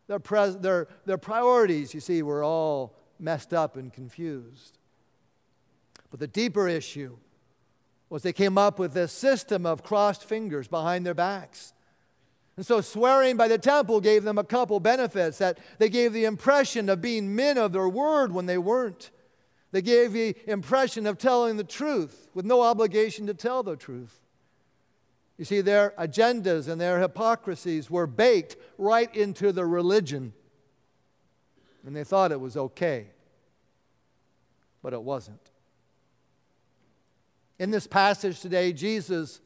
Their, 0.08 0.20
pres- 0.20 0.58
their, 0.58 0.88
their 1.04 1.18
priorities, 1.18 1.92
you 1.92 2.00
see, 2.00 2.22
were 2.22 2.44
all 2.44 2.96
messed 3.18 3.52
up 3.52 3.76
and 3.76 3.92
confused. 3.92 4.78
But 6.10 6.20
the 6.20 6.26
deeper 6.26 6.68
issue 6.68 7.16
was 8.08 8.22
they 8.22 8.32
came 8.32 8.56
up 8.56 8.78
with 8.78 8.92
this 8.92 9.12
system 9.12 9.66
of 9.66 9.82
crossed 9.82 10.25
fingers 10.25 10.68
behind 10.68 11.04
their 11.04 11.14
backs. 11.14 11.72
And 12.56 12.64
so 12.64 12.80
swearing 12.80 13.36
by 13.36 13.48
the 13.48 13.58
temple 13.58 14.00
gave 14.00 14.22
them 14.22 14.38
a 14.38 14.44
couple 14.44 14.80
benefits 14.80 15.38
that 15.38 15.58
they 15.78 15.88
gave 15.88 16.12
the 16.12 16.25
impression 16.25 16.88
of 16.88 17.02
being 17.02 17.34
men 17.34 17.58
of 17.58 17.72
their 17.72 17.88
word 17.88 18.32
when 18.32 18.46
they 18.46 18.58
weren't. 18.58 19.10
They 19.72 19.82
gave 19.82 20.12
the 20.12 20.36
impression 20.46 21.06
of 21.06 21.18
telling 21.18 21.56
the 21.56 21.64
truth 21.64 22.28
with 22.32 22.46
no 22.46 22.62
obligation 22.62 23.26
to 23.26 23.34
tell 23.34 23.62
the 23.62 23.76
truth. 23.76 24.25
You 25.38 25.45
see, 25.45 25.61
their 25.61 25.93
agendas 25.99 26.66
and 26.69 26.81
their 26.81 26.99
hypocrisies 27.00 27.90
were 27.90 28.07
baked 28.07 28.57
right 28.78 29.14
into 29.14 29.52
the 29.52 29.66
religion. 29.66 30.33
And 31.85 31.95
they 31.95 32.05
thought 32.05 32.33
it 32.33 32.40
was 32.40 32.57
okay. 32.57 33.09
But 34.83 34.93
it 34.93 35.02
wasn't. 35.02 35.50
In 37.59 37.71
this 37.71 37.87
passage 37.87 38.40
today, 38.40 38.73
Jesus 38.73 39.40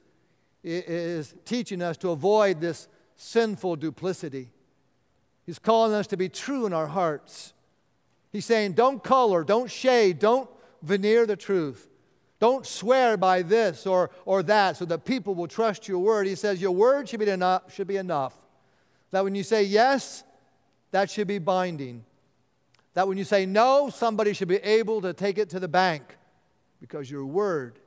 is 0.63 1.35
teaching 1.45 1.83
us 1.83 1.97
to 1.99 2.11
avoid 2.11 2.61
this 2.61 2.89
sinful 3.17 3.77
duplicity. 3.77 4.51
He's 5.45 5.59
calling 5.59 5.93
us 5.93 6.07
to 6.09 6.17
be 6.17 6.29
true 6.29 6.67
in 6.67 6.73
our 6.73 6.87
hearts. 6.87 7.53
He's 8.31 8.45
saying, 8.45 8.73
don't 8.73 9.03
color, 9.03 9.43
don't 9.43 9.71
shade, 9.71 10.19
don't 10.21 10.49
veneer 10.83 11.27
the 11.27 11.37
truth. 11.37 11.90
Don't 12.41 12.67
swear 12.67 13.19
by 13.19 13.43
this 13.43 13.87
or, 13.87 14.11
or 14.25 14.43
that 14.45 14.79
so 14.79 14.87
that 14.87 15.05
people 15.05 15.35
will 15.35 15.47
trust 15.47 15.87
your 15.87 15.99
word. 15.99 16.27
He 16.27 16.35
says, 16.35 16.61
Your 16.61 16.73
word 16.73 17.09
should 17.09 17.21
be, 17.21 17.29
enough, 17.29 17.73
should 17.73 17.87
be 17.87 17.99
enough. 17.99 18.35
That 19.11 19.25
when 19.25 19.35
you 19.35 19.43
say 19.43 19.63
yes, 19.63 20.25
that 20.91 21.11
should 21.11 21.29
be 21.29 21.39
binding. 21.39 22.05
That 22.95 23.07
when 23.07 23.19
you 23.19 23.25
say 23.25 23.45
no, 23.45 23.91
somebody 23.91 24.33
should 24.33 24.49
be 24.49 24.57
able 24.57 25.03
to 25.03 25.13
take 25.13 25.37
it 25.37 25.51
to 25.51 25.61
the 25.61 25.69
bank 25.69 26.17
because 26.81 27.11
your 27.11 27.27
word 27.27 27.79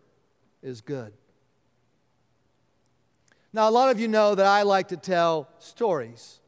is 0.62 0.81
good. 0.81 1.13
Now, 3.51 3.67
a 3.67 3.72
lot 3.72 3.89
of 3.89 4.00
you 4.00 4.07
know 4.07 4.36
that 4.36 4.45
I 4.45 4.62
like 4.62 4.89
to 4.89 4.98
tell 4.98 5.50
stories 5.57 6.39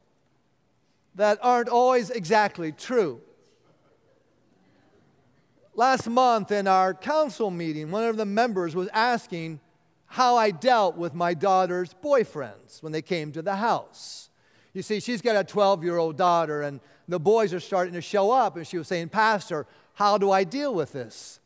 that 1.16 1.38
aren't 1.42 1.68
always 1.68 2.10
exactly 2.10 2.70
true. 2.70 3.20
Last 5.76 6.08
month 6.08 6.52
in 6.52 6.66
our 6.66 6.94
council 6.94 7.50
meeting, 7.50 7.90
one 7.90 8.04
of 8.04 8.16
the 8.16 8.24
members 8.24 8.74
was 8.74 8.88
asking 8.94 9.60
how 10.06 10.36
I 10.36 10.50
dealt 10.50 10.96
with 10.96 11.12
my 11.12 11.34
daughter's 11.34 11.94
boyfriends 12.02 12.82
when 12.82 12.92
they 12.92 13.02
came 13.02 13.30
to 13.32 13.42
the 13.42 13.56
house. 13.56 14.30
You 14.72 14.80
see, 14.80 15.00
she's 15.00 15.20
got 15.20 15.36
a 15.36 15.44
12 15.44 15.84
year 15.84 15.98
old 15.98 16.16
daughter, 16.16 16.62
and 16.62 16.80
the 17.08 17.20
boys 17.20 17.52
are 17.52 17.60
starting 17.60 17.92
to 17.92 18.00
show 18.00 18.30
up, 18.30 18.56
and 18.56 18.66
she 18.66 18.78
was 18.78 18.88
saying, 18.88 19.10
Pastor, 19.10 19.66
how 19.92 20.16
do 20.16 20.30
I 20.30 20.44
deal 20.44 20.74
with 20.74 20.92
this? 20.92 21.40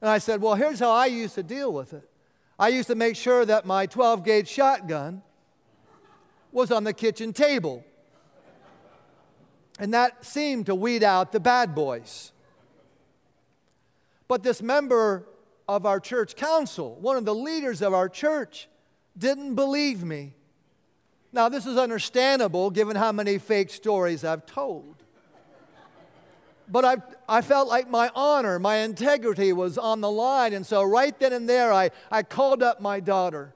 And 0.00 0.08
I 0.08 0.18
said, 0.18 0.40
Well, 0.40 0.54
here's 0.54 0.78
how 0.78 0.92
I 0.92 1.06
used 1.06 1.34
to 1.34 1.42
deal 1.42 1.72
with 1.72 1.92
it. 1.92 2.08
I 2.56 2.68
used 2.68 2.86
to 2.86 2.94
make 2.94 3.16
sure 3.16 3.44
that 3.44 3.66
my 3.66 3.86
12 3.86 4.24
gauge 4.24 4.48
shotgun 4.48 5.22
was 6.52 6.70
on 6.70 6.84
the 6.84 6.92
kitchen 6.92 7.32
table. 7.32 7.84
And 9.80 9.92
that 9.92 10.24
seemed 10.24 10.66
to 10.66 10.74
weed 10.76 11.02
out 11.02 11.32
the 11.32 11.40
bad 11.40 11.74
boys. 11.74 12.30
But 14.28 14.42
this 14.42 14.62
member 14.62 15.28
of 15.68 15.86
our 15.86 16.00
church 16.00 16.36
council, 16.36 16.96
one 17.00 17.16
of 17.16 17.24
the 17.24 17.34
leaders 17.34 17.82
of 17.82 17.94
our 17.94 18.08
church, 18.08 18.68
didn't 19.16 19.54
believe 19.54 20.02
me. 20.02 20.34
Now, 21.32 21.48
this 21.48 21.66
is 21.66 21.76
understandable 21.76 22.70
given 22.70 22.96
how 22.96 23.12
many 23.12 23.38
fake 23.38 23.70
stories 23.70 24.24
I've 24.24 24.46
told. 24.46 24.94
But 26.68 26.84
I, 26.84 26.96
I 27.28 27.42
felt 27.42 27.68
like 27.68 27.90
my 27.90 28.10
honor, 28.14 28.58
my 28.58 28.76
integrity 28.76 29.52
was 29.52 29.76
on 29.76 30.00
the 30.00 30.10
line. 30.10 30.52
And 30.52 30.64
so, 30.64 30.82
right 30.82 31.18
then 31.18 31.32
and 31.32 31.48
there, 31.48 31.72
I, 31.72 31.90
I 32.10 32.22
called 32.22 32.62
up 32.62 32.80
my 32.80 33.00
daughter. 33.00 33.52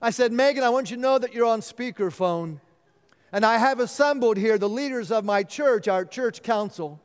I 0.00 0.10
said, 0.10 0.32
Megan, 0.32 0.62
I 0.62 0.70
want 0.70 0.90
you 0.90 0.96
to 0.96 1.02
know 1.02 1.18
that 1.18 1.34
you're 1.34 1.46
on 1.46 1.60
speakerphone. 1.60 2.60
And 3.32 3.44
I 3.44 3.58
have 3.58 3.80
assembled 3.80 4.36
here 4.36 4.56
the 4.56 4.68
leaders 4.68 5.10
of 5.10 5.24
my 5.24 5.42
church, 5.42 5.88
our 5.88 6.04
church 6.04 6.42
council. 6.42 7.00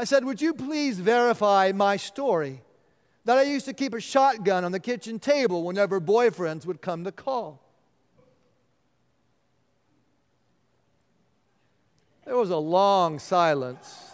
I 0.00 0.04
said, 0.04 0.24
Would 0.24 0.40
you 0.40 0.54
please 0.54 0.98
verify 0.98 1.72
my 1.74 1.98
story 1.98 2.62
that 3.26 3.36
I 3.36 3.42
used 3.42 3.66
to 3.66 3.74
keep 3.74 3.92
a 3.92 4.00
shotgun 4.00 4.64
on 4.64 4.72
the 4.72 4.80
kitchen 4.80 5.18
table 5.18 5.62
whenever 5.62 6.00
boyfriends 6.00 6.64
would 6.64 6.80
come 6.80 7.04
to 7.04 7.12
call? 7.12 7.60
There 12.24 12.34
was 12.34 12.48
a 12.48 12.56
long 12.56 13.18
silence. 13.18 14.12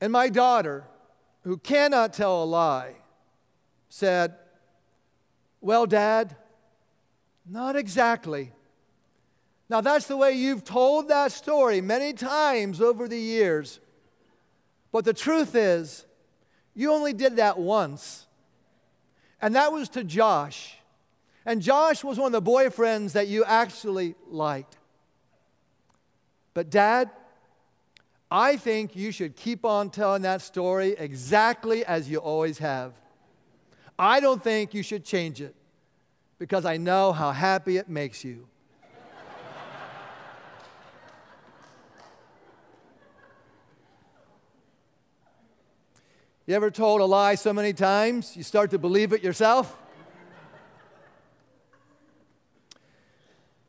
and 0.00 0.12
my 0.12 0.28
daughter, 0.28 0.82
who 1.44 1.58
cannot 1.58 2.12
tell 2.12 2.42
a 2.42 2.44
lie, 2.44 2.96
said, 3.88 4.34
Well, 5.60 5.86
Dad, 5.86 6.34
not 7.48 7.76
exactly. 7.76 8.50
Now, 9.68 9.80
that's 9.80 10.06
the 10.06 10.16
way 10.16 10.32
you've 10.32 10.64
told 10.64 11.08
that 11.08 11.32
story 11.32 11.80
many 11.80 12.12
times 12.12 12.80
over 12.80 13.08
the 13.08 13.18
years. 13.18 13.80
But 14.92 15.04
the 15.04 15.14
truth 15.14 15.54
is, 15.54 16.04
you 16.74 16.92
only 16.92 17.12
did 17.12 17.36
that 17.36 17.58
once. 17.58 18.26
And 19.40 19.54
that 19.54 19.72
was 19.72 19.88
to 19.90 20.04
Josh. 20.04 20.76
And 21.46 21.62
Josh 21.62 22.04
was 22.04 22.18
one 22.18 22.34
of 22.34 22.44
the 22.44 22.50
boyfriends 22.50 23.12
that 23.12 23.28
you 23.28 23.44
actually 23.44 24.14
liked. 24.28 24.76
But, 26.52 26.70
Dad, 26.70 27.10
I 28.30 28.56
think 28.56 28.96
you 28.96 29.12
should 29.12 29.36
keep 29.36 29.64
on 29.64 29.90
telling 29.90 30.22
that 30.22 30.42
story 30.42 30.94
exactly 30.98 31.84
as 31.84 32.08
you 32.08 32.18
always 32.18 32.58
have. 32.58 32.92
I 33.98 34.20
don't 34.20 34.42
think 34.42 34.74
you 34.74 34.82
should 34.82 35.04
change 35.04 35.40
it 35.40 35.54
because 36.38 36.64
I 36.64 36.76
know 36.76 37.12
how 37.12 37.30
happy 37.30 37.76
it 37.76 37.88
makes 37.88 38.24
you. 38.24 38.46
You 46.46 46.54
ever 46.54 46.70
told 46.70 47.00
a 47.00 47.06
lie 47.06 47.36
so 47.36 47.54
many 47.54 47.72
times 47.72 48.36
you 48.36 48.42
start 48.42 48.70
to 48.72 48.78
believe 48.78 49.14
it 49.14 49.24
yourself? 49.24 49.78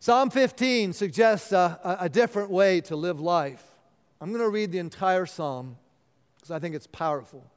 Psalm 0.01 0.29
15 0.29 0.91
suggests 0.91 1.53
a, 1.53 1.97
a, 2.01 2.09
different 2.09 2.51
way 2.51 2.81
to 2.81 2.97
live 2.97 3.21
life. 3.21 3.63
I'm 4.19 4.29
going 4.29 4.43
to 4.43 4.49
read 4.49 4.73
the 4.73 4.79
entire 4.79 5.25
psalm 5.25 5.77
because 6.35 6.51
I 6.51 6.59
think 6.59 6.75
it's 6.75 6.85
powerful. 6.85 7.49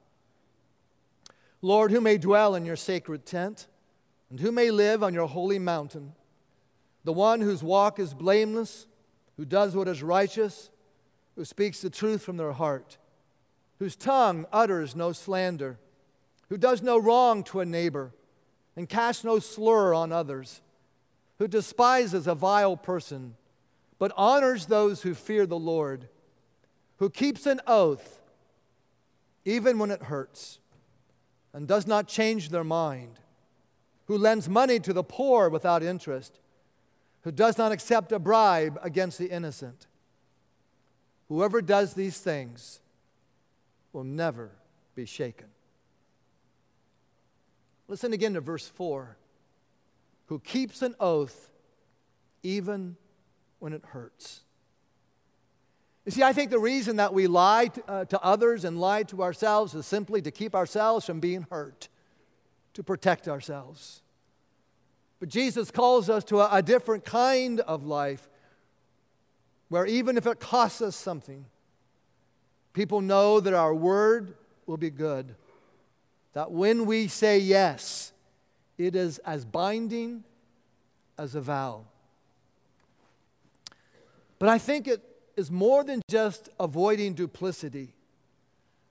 Lord, 1.62 1.90
who 1.90 2.00
may 2.00 2.16
dwell 2.16 2.54
in 2.54 2.64
your 2.64 2.76
sacred 2.76 3.26
tent, 3.26 3.66
and 4.30 4.38
who 4.38 4.52
may 4.52 4.70
live 4.70 5.02
on 5.02 5.12
your 5.14 5.26
holy 5.26 5.58
mountain? 5.58 6.12
The 7.02 7.12
one 7.12 7.40
whose 7.40 7.62
walk 7.62 7.98
is 7.98 8.14
blameless, 8.14 8.86
who 9.36 9.44
does 9.44 9.74
what 9.74 9.88
is 9.88 10.00
righteous, 10.00 10.70
who 11.34 11.44
speaks 11.44 11.80
the 11.80 11.90
truth 11.90 12.22
from 12.22 12.36
their 12.36 12.52
heart, 12.52 12.98
whose 13.78 13.96
tongue 13.96 14.46
utters 14.52 14.96
no 14.96 15.12
slander, 15.12 15.78
who 16.48 16.56
does 16.56 16.82
no 16.82 16.98
wrong 16.98 17.42
to 17.44 17.60
a 17.60 17.64
neighbor, 17.64 18.12
and 18.76 18.88
casts 18.88 19.24
no 19.24 19.38
slur 19.38 19.94
on 19.94 20.12
others 20.12 20.60
who 21.38 21.48
despises 21.48 22.26
a 22.26 22.34
vile 22.34 22.76
person, 22.76 23.36
but 23.98 24.12
honors 24.16 24.66
those 24.66 25.02
who 25.02 25.14
fear 25.14 25.46
the 25.46 25.58
Lord, 25.58 26.08
who 26.96 27.10
keeps 27.10 27.46
an 27.46 27.60
oath 27.66 28.20
even 29.44 29.78
when 29.78 29.90
it 29.90 30.02
hurts, 30.02 30.58
and 31.54 31.66
does 31.66 31.86
not 31.86 32.06
change 32.06 32.50
their 32.50 32.64
mind, 32.64 33.20
who 34.06 34.18
lends 34.18 34.48
money 34.48 34.78
to 34.80 34.92
the 34.92 35.02
poor 35.02 35.48
without 35.48 35.82
interest, 35.82 36.38
who 37.22 37.32
does 37.32 37.56
not 37.56 37.72
accept 37.72 38.12
a 38.12 38.18
bribe 38.18 38.78
against 38.82 39.18
the 39.18 39.30
innocent. 39.30 39.86
Whoever 41.28 41.62
does 41.62 41.94
these 41.94 42.18
things 42.18 42.80
will 43.98 44.04
never 44.04 44.52
be 44.94 45.04
shaken. 45.04 45.48
Listen 47.88 48.12
again 48.12 48.34
to 48.34 48.40
verse 48.40 48.68
4 48.68 49.16
who 50.26 50.38
keeps 50.38 50.82
an 50.82 50.94
oath 51.00 51.50
even 52.44 52.96
when 53.58 53.72
it 53.72 53.82
hurts. 53.86 54.42
You 56.06 56.12
see, 56.12 56.22
I 56.22 56.32
think 56.32 56.52
the 56.52 56.60
reason 56.60 56.94
that 56.96 57.12
we 57.12 57.26
lie 57.26 57.66
to, 57.66 57.90
uh, 57.90 58.04
to, 58.04 58.20
others 58.20 58.64
and 58.64 58.78
lie 58.78 59.02
to 59.02 59.20
ourselves 59.20 59.74
is 59.74 59.84
simply 59.84 60.22
to 60.22 60.30
keep 60.30 60.54
ourselves 60.54 61.04
from 61.04 61.18
being 61.18 61.44
hurt, 61.50 61.88
to 62.74 62.84
protect 62.84 63.26
ourselves. 63.26 64.02
But 65.18 65.28
Jesus 65.28 65.72
calls 65.72 66.08
us 66.08 66.22
to 66.26 66.38
a, 66.38 66.58
a 66.58 66.62
different 66.62 67.04
kind 67.04 67.58
of 67.58 67.84
life 67.84 68.28
where 69.70 69.86
even 69.86 70.16
if 70.16 70.24
it 70.24 70.38
costs 70.38 70.82
us 70.82 70.94
something, 70.94 71.46
people 72.72 73.00
know 73.00 73.40
that 73.40 73.54
our 73.54 73.74
word 73.74 74.34
will 74.66 74.76
be 74.76 74.90
good. 74.90 75.34
That 76.32 76.50
when 76.50 76.86
we 76.86 77.08
say 77.08 77.38
yes, 77.38 78.12
it 78.76 78.94
is 78.94 79.18
as 79.18 79.44
binding 79.44 80.24
as 81.18 81.34
a 81.34 81.40
vow. 81.40 81.84
But 84.38 84.48
I 84.48 84.58
think 84.58 84.86
it 84.86 85.02
is 85.36 85.50
more 85.50 85.82
than 85.82 86.00
just 86.08 86.48
avoiding 86.60 87.14
duplicity. 87.14 87.94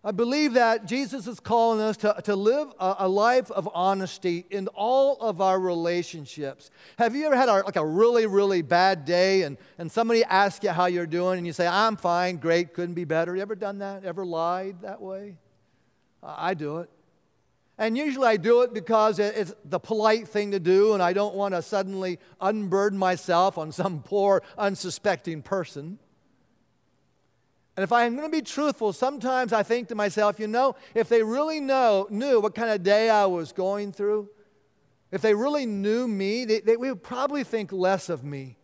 I 0.04 0.12
believe 0.12 0.54
that 0.54 0.86
Jesus 0.86 1.28
is 1.28 1.40
calling 1.40 1.82
us 1.82 1.98
to, 1.98 2.16
to 2.24 2.36
live 2.36 2.70
a, 2.80 2.96
a, 3.00 3.08
life 3.08 3.50
of 3.52 3.68
honesty 3.74 4.46
in 4.50 4.68
all 4.70 5.18
of 5.20 5.42
our 5.42 5.60
relationships. 5.60 6.70
Have 6.98 7.16
you 7.16 7.26
ever 7.26 7.36
had 7.36 7.50
a, 7.50 7.54
like 7.64 7.76
a 7.76 7.86
really, 7.86 8.28
really 8.28 8.62
bad 8.62 9.06
day 9.06 9.42
and, 9.42 9.58
and 9.78 9.92
somebody 9.92 10.24
asks 10.24 10.64
you 10.64 10.70
how 10.70 10.86
you're 10.86 11.08
doing 11.08 11.40
and 11.40 11.48
you 11.48 11.52
say, 11.52 11.68
I'm 11.68 11.98
fine, 11.98 12.38
great, 12.38 12.74
couldn't 12.74 12.94
be 12.94 13.06
better? 13.06 13.36
You 13.36 13.42
ever 13.42 13.56
done 13.56 13.80
that? 13.80 14.06
Ever 14.06 14.24
lied 14.24 14.82
that 14.84 15.02
way? 15.02 15.36
I 16.22 16.54
do 16.54 16.78
it. 16.78 16.90
And 17.80 17.98
usually 17.98 18.28
I 18.28 18.38
do 18.38 18.62
it 18.62 18.74
because 18.74 19.20
it's 19.20 19.54
the 19.64 19.80
polite 19.80 20.28
thing 20.28 20.52
to 20.52 20.60
do, 20.60 20.94
and 20.94 21.04
I 21.04 21.14
don't 21.14 21.36
want 21.36 21.54
to 21.54 21.62
suddenly 21.62 22.18
unburden 22.42 22.98
myself 22.98 23.58
on 23.58 23.72
some 23.72 24.02
poor, 24.02 24.42
unsuspecting 24.58 25.44
person. 25.44 26.00
And 27.78 27.84
if 27.84 27.92
I'm 27.92 28.16
going 28.16 28.30
to 28.30 28.36
be 28.36 28.42
truthful, 28.42 28.92
sometimes 28.92 29.54
I 29.54 29.62
think 29.62 29.90
to 29.90 29.96
myself, 29.96 30.40
you 30.40 30.48
know, 30.48 30.76
if 30.96 31.10
they 31.10 31.22
really 31.22 31.60
know, 31.60 32.08
knew 32.10 32.40
what 32.40 32.56
kind 32.56 32.72
of 32.72 32.82
day 32.82 33.08
I 33.08 33.28
was 33.28 33.52
going 33.52 33.92
through, 33.92 34.30
if 35.12 35.22
they 35.22 35.36
really 35.36 35.68
knew 35.68 36.08
me, 36.08 36.44
they, 36.44 36.60
they 36.60 36.76
would 36.76 37.04
probably 37.04 37.44
think 37.44 37.72
less 37.72 38.10
of 38.10 38.24
me. 38.24 38.58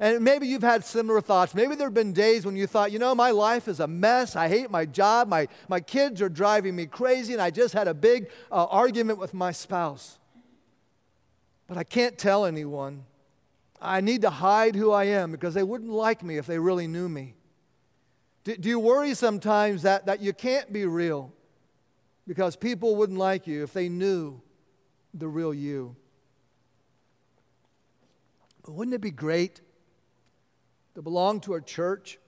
And 0.00 0.24
maybe 0.24 0.48
you've 0.48 0.62
had 0.62 0.84
similar 0.84 1.20
thoughts. 1.20 1.54
Maybe 1.54 1.76
there 1.76 1.86
have 1.86 1.94
been 1.94 2.12
days 2.12 2.44
when 2.44 2.56
you 2.56 2.66
thought, 2.66 2.90
you 2.90 2.98
know, 2.98 3.14
my 3.14 3.30
life 3.30 3.68
is 3.68 3.78
a 3.78 3.86
mess. 3.86 4.34
I 4.34 4.48
hate 4.48 4.72
my 4.72 4.86
job. 4.86 5.28
My, 5.28 5.46
my 5.68 5.78
kids 5.78 6.20
are 6.20 6.28
driving 6.28 6.74
me 6.74 6.86
crazy. 6.86 7.32
And 7.32 7.40
I 7.40 7.50
just 7.50 7.74
had 7.74 7.86
a 7.86 7.94
big 7.94 8.30
uh, 8.50 8.64
argument 8.64 9.20
with 9.20 9.34
my 9.34 9.52
spouse. 9.52 10.18
But 11.68 11.78
I 11.78 11.84
can't 11.84 12.18
tell 12.18 12.44
anyone. 12.44 13.04
I 13.80 14.00
need 14.00 14.22
to 14.22 14.30
hide 14.30 14.74
who 14.74 14.90
I 14.90 15.04
am 15.04 15.30
because 15.30 15.54
they 15.54 15.62
wouldn't 15.62 15.92
like 15.92 16.24
me 16.24 16.38
if 16.38 16.46
they 16.46 16.58
really 16.58 16.88
knew 16.88 17.08
me. 17.08 17.34
Do, 18.50 18.56
do 18.56 18.68
you 18.68 18.80
worry 18.80 19.14
sometimes 19.14 19.82
that, 19.82 20.06
that 20.06 20.20
you 20.20 20.32
can't 20.32 20.72
be 20.72 20.84
real 20.84 21.32
because 22.26 22.56
people 22.56 22.96
wouldn't 22.96 23.18
like 23.18 23.46
you 23.46 23.62
if 23.62 23.72
they 23.72 23.88
knew 23.88 24.40
the 25.14 25.28
real 25.28 25.54
you? 25.54 25.94
But 28.64 28.72
wouldn't 28.72 28.94
it 28.94 29.00
be 29.00 29.12
great? 29.12 29.60
to 30.94 31.02
belong 31.02 31.40
to 31.40 31.54
a 31.54 31.60
church 31.60 32.18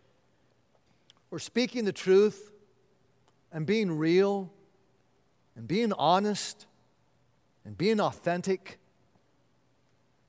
where 1.28 1.38
speaking 1.38 1.84
the 1.84 1.92
truth 1.92 2.50
and 3.52 3.66
being 3.66 3.98
real 3.98 4.50
and 5.56 5.66
being 5.66 5.92
honest 5.94 6.66
and 7.64 7.76
being 7.76 8.00
authentic 8.00 8.78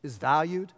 is 0.01 0.17
valued. 0.17 0.73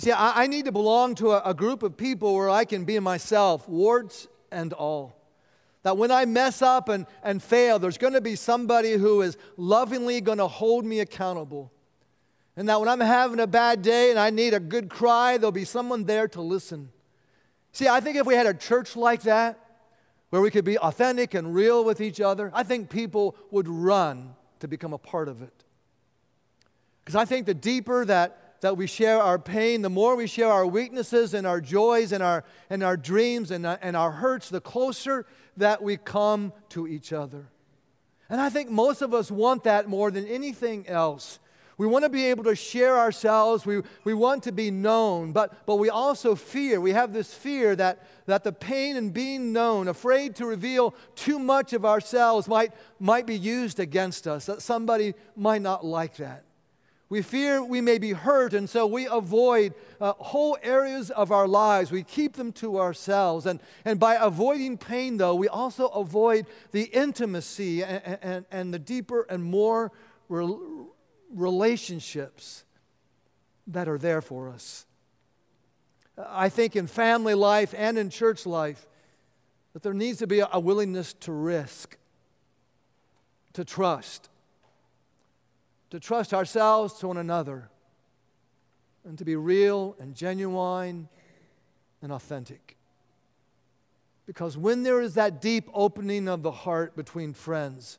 You 0.00 0.04
see, 0.04 0.12
I, 0.12 0.44
I 0.44 0.46
need 0.46 0.64
to 0.64 0.72
belong 0.72 1.14
to 1.16 1.32
a, 1.32 1.50
a 1.50 1.52
group 1.52 1.82
of 1.82 1.94
people 1.94 2.34
where 2.34 2.48
I 2.48 2.64
can 2.64 2.86
be 2.86 2.98
myself, 3.00 3.68
warts 3.68 4.28
and 4.50 4.72
all. 4.72 5.14
That 5.82 5.98
when 5.98 6.10
I 6.10 6.24
mess 6.24 6.62
up 6.62 6.88
and, 6.88 7.04
and 7.22 7.42
fail, 7.42 7.78
there's 7.78 7.98
going 7.98 8.14
to 8.14 8.22
be 8.22 8.34
somebody 8.34 8.92
who 8.92 9.20
is 9.20 9.36
lovingly 9.58 10.22
going 10.22 10.38
to 10.38 10.46
hold 10.46 10.86
me 10.86 11.00
accountable. 11.00 11.70
And 12.56 12.66
that 12.70 12.80
when 12.80 12.88
I'm 12.88 13.00
having 13.00 13.40
a 13.40 13.46
bad 13.46 13.82
day 13.82 14.08
and 14.08 14.18
I 14.18 14.30
need 14.30 14.54
a 14.54 14.58
good 14.58 14.88
cry, 14.88 15.36
there'll 15.36 15.52
be 15.52 15.66
someone 15.66 16.04
there 16.04 16.28
to 16.28 16.40
listen. 16.40 16.88
See, 17.72 17.86
I 17.86 18.00
think 18.00 18.16
if 18.16 18.26
we 18.26 18.32
had 18.32 18.46
a 18.46 18.54
church 18.54 18.96
like 18.96 19.20
that, 19.24 19.58
where 20.30 20.40
we 20.40 20.50
could 20.50 20.64
be 20.64 20.78
authentic 20.78 21.34
and 21.34 21.54
real 21.54 21.84
with 21.84 22.00
each 22.00 22.22
other, 22.22 22.50
I 22.54 22.62
think 22.62 22.88
people 22.88 23.36
would 23.50 23.68
run 23.68 24.34
to 24.60 24.66
become 24.66 24.94
a 24.94 24.98
part 24.98 25.28
of 25.28 25.42
it. 25.42 25.64
Because 27.04 27.16
I 27.16 27.26
think 27.26 27.44
the 27.44 27.52
deeper 27.52 28.06
that, 28.06 28.39
that 28.60 28.76
we 28.76 28.86
share 28.86 29.20
our 29.20 29.38
pain, 29.38 29.82
the 29.82 29.90
more 29.90 30.16
we 30.16 30.26
share 30.26 30.48
our 30.48 30.66
weaknesses 30.66 31.34
and 31.34 31.46
our 31.46 31.60
joys 31.60 32.12
and 32.12 32.22
our, 32.22 32.44
and 32.68 32.82
our 32.82 32.96
dreams 32.96 33.50
and, 33.50 33.64
uh, 33.64 33.78
and 33.80 33.96
our 33.96 34.10
hurts, 34.10 34.48
the 34.48 34.60
closer 34.60 35.26
that 35.56 35.82
we 35.82 35.96
come 35.96 36.52
to 36.70 36.86
each 36.86 37.12
other. 37.12 37.46
And 38.28 38.40
I 38.40 38.48
think 38.48 38.70
most 38.70 39.02
of 39.02 39.12
us 39.12 39.30
want 39.30 39.64
that 39.64 39.88
more 39.88 40.10
than 40.10 40.26
anything 40.26 40.86
else. 40.86 41.38
We 41.78 41.86
want 41.86 42.04
to 42.04 42.10
be 42.10 42.26
able 42.26 42.44
to 42.44 42.54
share 42.54 42.98
ourselves. 42.98 43.64
We, 43.64 43.80
we 44.04 44.12
want 44.12 44.42
to 44.42 44.52
be 44.52 44.70
known, 44.70 45.32
but, 45.32 45.64
but 45.64 45.76
we 45.76 45.88
also 45.88 46.34
fear. 46.34 46.78
We 46.78 46.92
have 46.92 47.14
this 47.14 47.32
fear 47.32 47.74
that, 47.76 48.06
that 48.26 48.44
the 48.44 48.52
pain 48.52 48.96
and 48.96 49.14
being 49.14 49.54
known, 49.54 49.88
afraid 49.88 50.36
to 50.36 50.46
reveal 50.46 50.94
too 51.14 51.38
much 51.38 51.72
of 51.72 51.86
ourselves, 51.86 52.46
might, 52.46 52.72
might 52.98 53.26
be 53.26 53.38
used 53.38 53.80
against 53.80 54.28
us, 54.28 54.44
that 54.44 54.60
somebody 54.60 55.14
might 55.34 55.62
not 55.62 55.82
like 55.82 56.16
that. 56.16 56.44
We 57.10 57.22
fear 57.22 57.62
we 57.62 57.80
may 57.80 57.98
be 57.98 58.12
hurt, 58.12 58.54
and 58.54 58.70
so 58.70 58.86
we 58.86 59.08
avoid 59.08 59.74
uh, 60.00 60.12
whole 60.12 60.56
areas 60.62 61.10
of 61.10 61.32
our 61.32 61.48
lives. 61.48 61.90
We 61.90 62.04
keep 62.04 62.34
them 62.34 62.52
to 62.52 62.78
ourselves. 62.78 63.46
And, 63.46 63.60
and 63.84 63.98
by 63.98 64.14
avoiding 64.14 64.78
pain, 64.78 65.16
though, 65.16 65.34
we 65.34 65.48
also 65.48 65.88
avoid 65.88 66.46
the 66.70 66.84
intimacy 66.84 67.82
and, 67.82 68.18
and, 68.22 68.44
and 68.52 68.72
the 68.72 68.78
deeper 68.78 69.26
and 69.28 69.42
more 69.42 69.90
relationships 71.34 72.64
that 73.66 73.88
are 73.88 73.98
there 73.98 74.22
for 74.22 74.48
us. 74.48 74.86
I 76.16 76.48
think 76.48 76.76
in 76.76 76.86
family 76.86 77.34
life 77.34 77.74
and 77.76 77.98
in 77.98 78.10
church 78.10 78.46
life 78.46 78.86
that 79.72 79.82
there 79.82 79.94
needs 79.94 80.20
to 80.20 80.28
be 80.28 80.44
a 80.48 80.60
willingness 80.60 81.12
to 81.14 81.32
risk, 81.32 81.96
to 83.54 83.64
trust, 83.64 84.29
to 85.90 86.00
trust 86.00 86.32
ourselves 86.32 86.94
to 86.94 87.08
one 87.08 87.16
another, 87.16 87.68
and 89.04 89.18
to 89.18 89.24
be 89.24 89.36
real 89.36 89.96
and 89.98 90.14
genuine 90.14 91.08
and 92.02 92.12
authentic. 92.12 92.76
Because 94.26 94.56
when 94.56 94.82
there 94.82 95.00
is 95.00 95.14
that 95.14 95.40
deep 95.40 95.68
opening 95.74 96.28
of 96.28 96.42
the 96.42 96.52
heart 96.52 96.94
between 96.94 97.32
friends, 97.32 97.98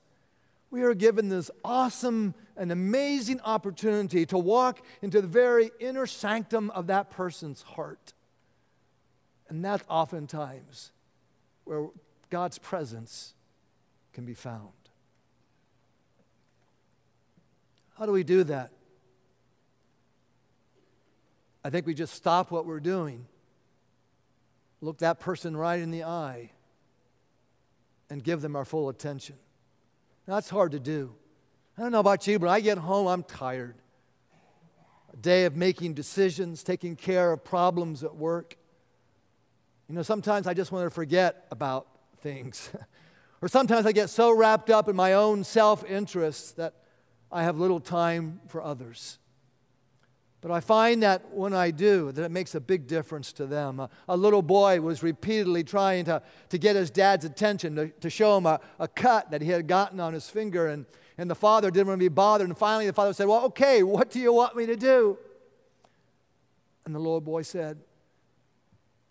we 0.70 0.84
are 0.84 0.94
given 0.94 1.28
this 1.28 1.52
awesome 1.66 2.34
and 2.56 2.72
amazing 2.72 3.42
opportunity 3.42 4.26
to 4.28 4.38
walk 4.38 4.82
into 5.02 5.20
the 5.20 5.28
very 5.28 5.72
inner 5.80 6.06
sanctum 6.06 6.70
of 6.72 6.88
that 6.88 7.10
person's 7.10 7.62
heart. 7.62 8.14
And 9.50 9.66
that's 9.66 9.84
oftentimes 9.90 10.92
where 11.66 11.88
God's 12.30 12.58
presence 12.58 13.34
can 14.14 14.24
be 14.24 14.34
found. 14.34 14.70
How 18.02 18.08
do 18.08 18.14
we 18.14 18.24
do 18.24 18.44
that? 18.46 18.72
I 21.64 21.70
think 21.70 21.86
we 21.86 21.94
just 21.94 22.16
stop 22.16 22.50
what 22.50 22.66
we're 22.66 22.80
doing, 22.80 23.28
look 24.82 24.98
that 24.98 25.20
person 25.20 25.56
right 25.56 25.80
in 25.80 25.92
the 25.92 26.06
eye, 26.06 26.50
and 28.10 28.24
give 28.24 28.42
them 28.42 28.56
our 28.56 28.66
full 28.66 28.90
attention. 28.90 29.36
That's 30.26 30.50
hard 30.50 30.72
to 30.72 30.80
do. 30.80 31.14
I 31.78 31.84
don't 31.84 31.92
know 31.92 32.00
about 32.00 32.26
you, 32.26 32.40
but 32.40 32.50
I 32.50 32.60
get 32.60 32.80
home, 32.80 33.06
I'm 33.06 33.22
tired. 33.22 33.76
A 35.14 35.18
day 35.18 35.46
of 35.46 35.56
making 35.56 35.94
decisions, 35.94 36.64
taking 36.64 36.96
care 36.96 37.32
of 37.32 37.44
problems 37.44 38.04
at 38.04 38.16
work. 38.16 38.58
You 39.88 39.94
know, 39.94 40.02
sometimes 40.02 40.48
I 40.48 40.56
just 40.56 40.72
want 40.72 40.88
to 40.88 40.90
forget 40.90 41.46
about 41.52 41.86
things. 42.22 42.72
or 43.44 43.48
sometimes 43.48 43.86
I 43.86 43.92
get 43.92 44.10
so 44.10 44.36
wrapped 44.36 44.72
up 44.72 44.90
in 44.90 44.96
my 44.96 45.14
own 45.14 45.44
self 45.44 45.84
interest 45.84 46.58
that 46.58 46.81
I 47.32 47.44
have 47.44 47.58
little 47.58 47.80
time 47.80 48.42
for 48.48 48.62
others. 48.62 49.18
But 50.42 50.50
I 50.50 50.60
find 50.60 51.04
that 51.04 51.32
when 51.32 51.54
I 51.54 51.70
do, 51.70 52.12
that 52.12 52.24
it 52.24 52.32
makes 52.32 52.56
a 52.56 52.60
big 52.60 52.88
difference 52.88 53.32
to 53.34 53.46
them. 53.46 53.80
A, 53.80 53.90
a 54.10 54.18
little 54.18 54.42
boy 54.42 54.82
was 54.82 55.04
repeatedly 55.04 55.64
trying 55.64 56.06
to, 56.06 56.24
to 56.50 56.58
get 56.58 56.76
his 56.76 56.90
dad's 56.90 57.26
attention, 57.26 57.76
to, 57.76 57.90
to 57.90 58.10
show 58.10 58.38
him 58.38 58.48
a, 58.48 58.60
a 58.80 58.88
cut 58.88 59.30
that 59.30 59.44
he 59.44 59.50
had 59.50 59.68
gotten 59.68 60.00
on 60.00 60.14
his 60.14 60.30
finger, 60.30 60.68
and, 60.68 60.88
and 61.20 61.30
the 61.30 61.36
father 61.36 61.70
didn't 61.70 61.88
want 61.88 62.00
to 62.00 62.04
be 62.04 62.10
bothered. 62.10 62.50
And 62.50 62.58
finally, 62.58 62.88
the 62.88 62.94
father 62.94 63.14
said, 63.14 63.28
Well, 63.28 63.46
okay, 63.46 63.84
what 63.84 64.10
do 64.10 64.20
you 64.20 64.34
want 64.34 64.58
me 64.58 64.66
to 64.66 64.76
do? 64.76 65.20
And 66.86 66.96
the 66.96 67.00
little 67.00 67.22
boy 67.22 67.44
said, 67.44 67.78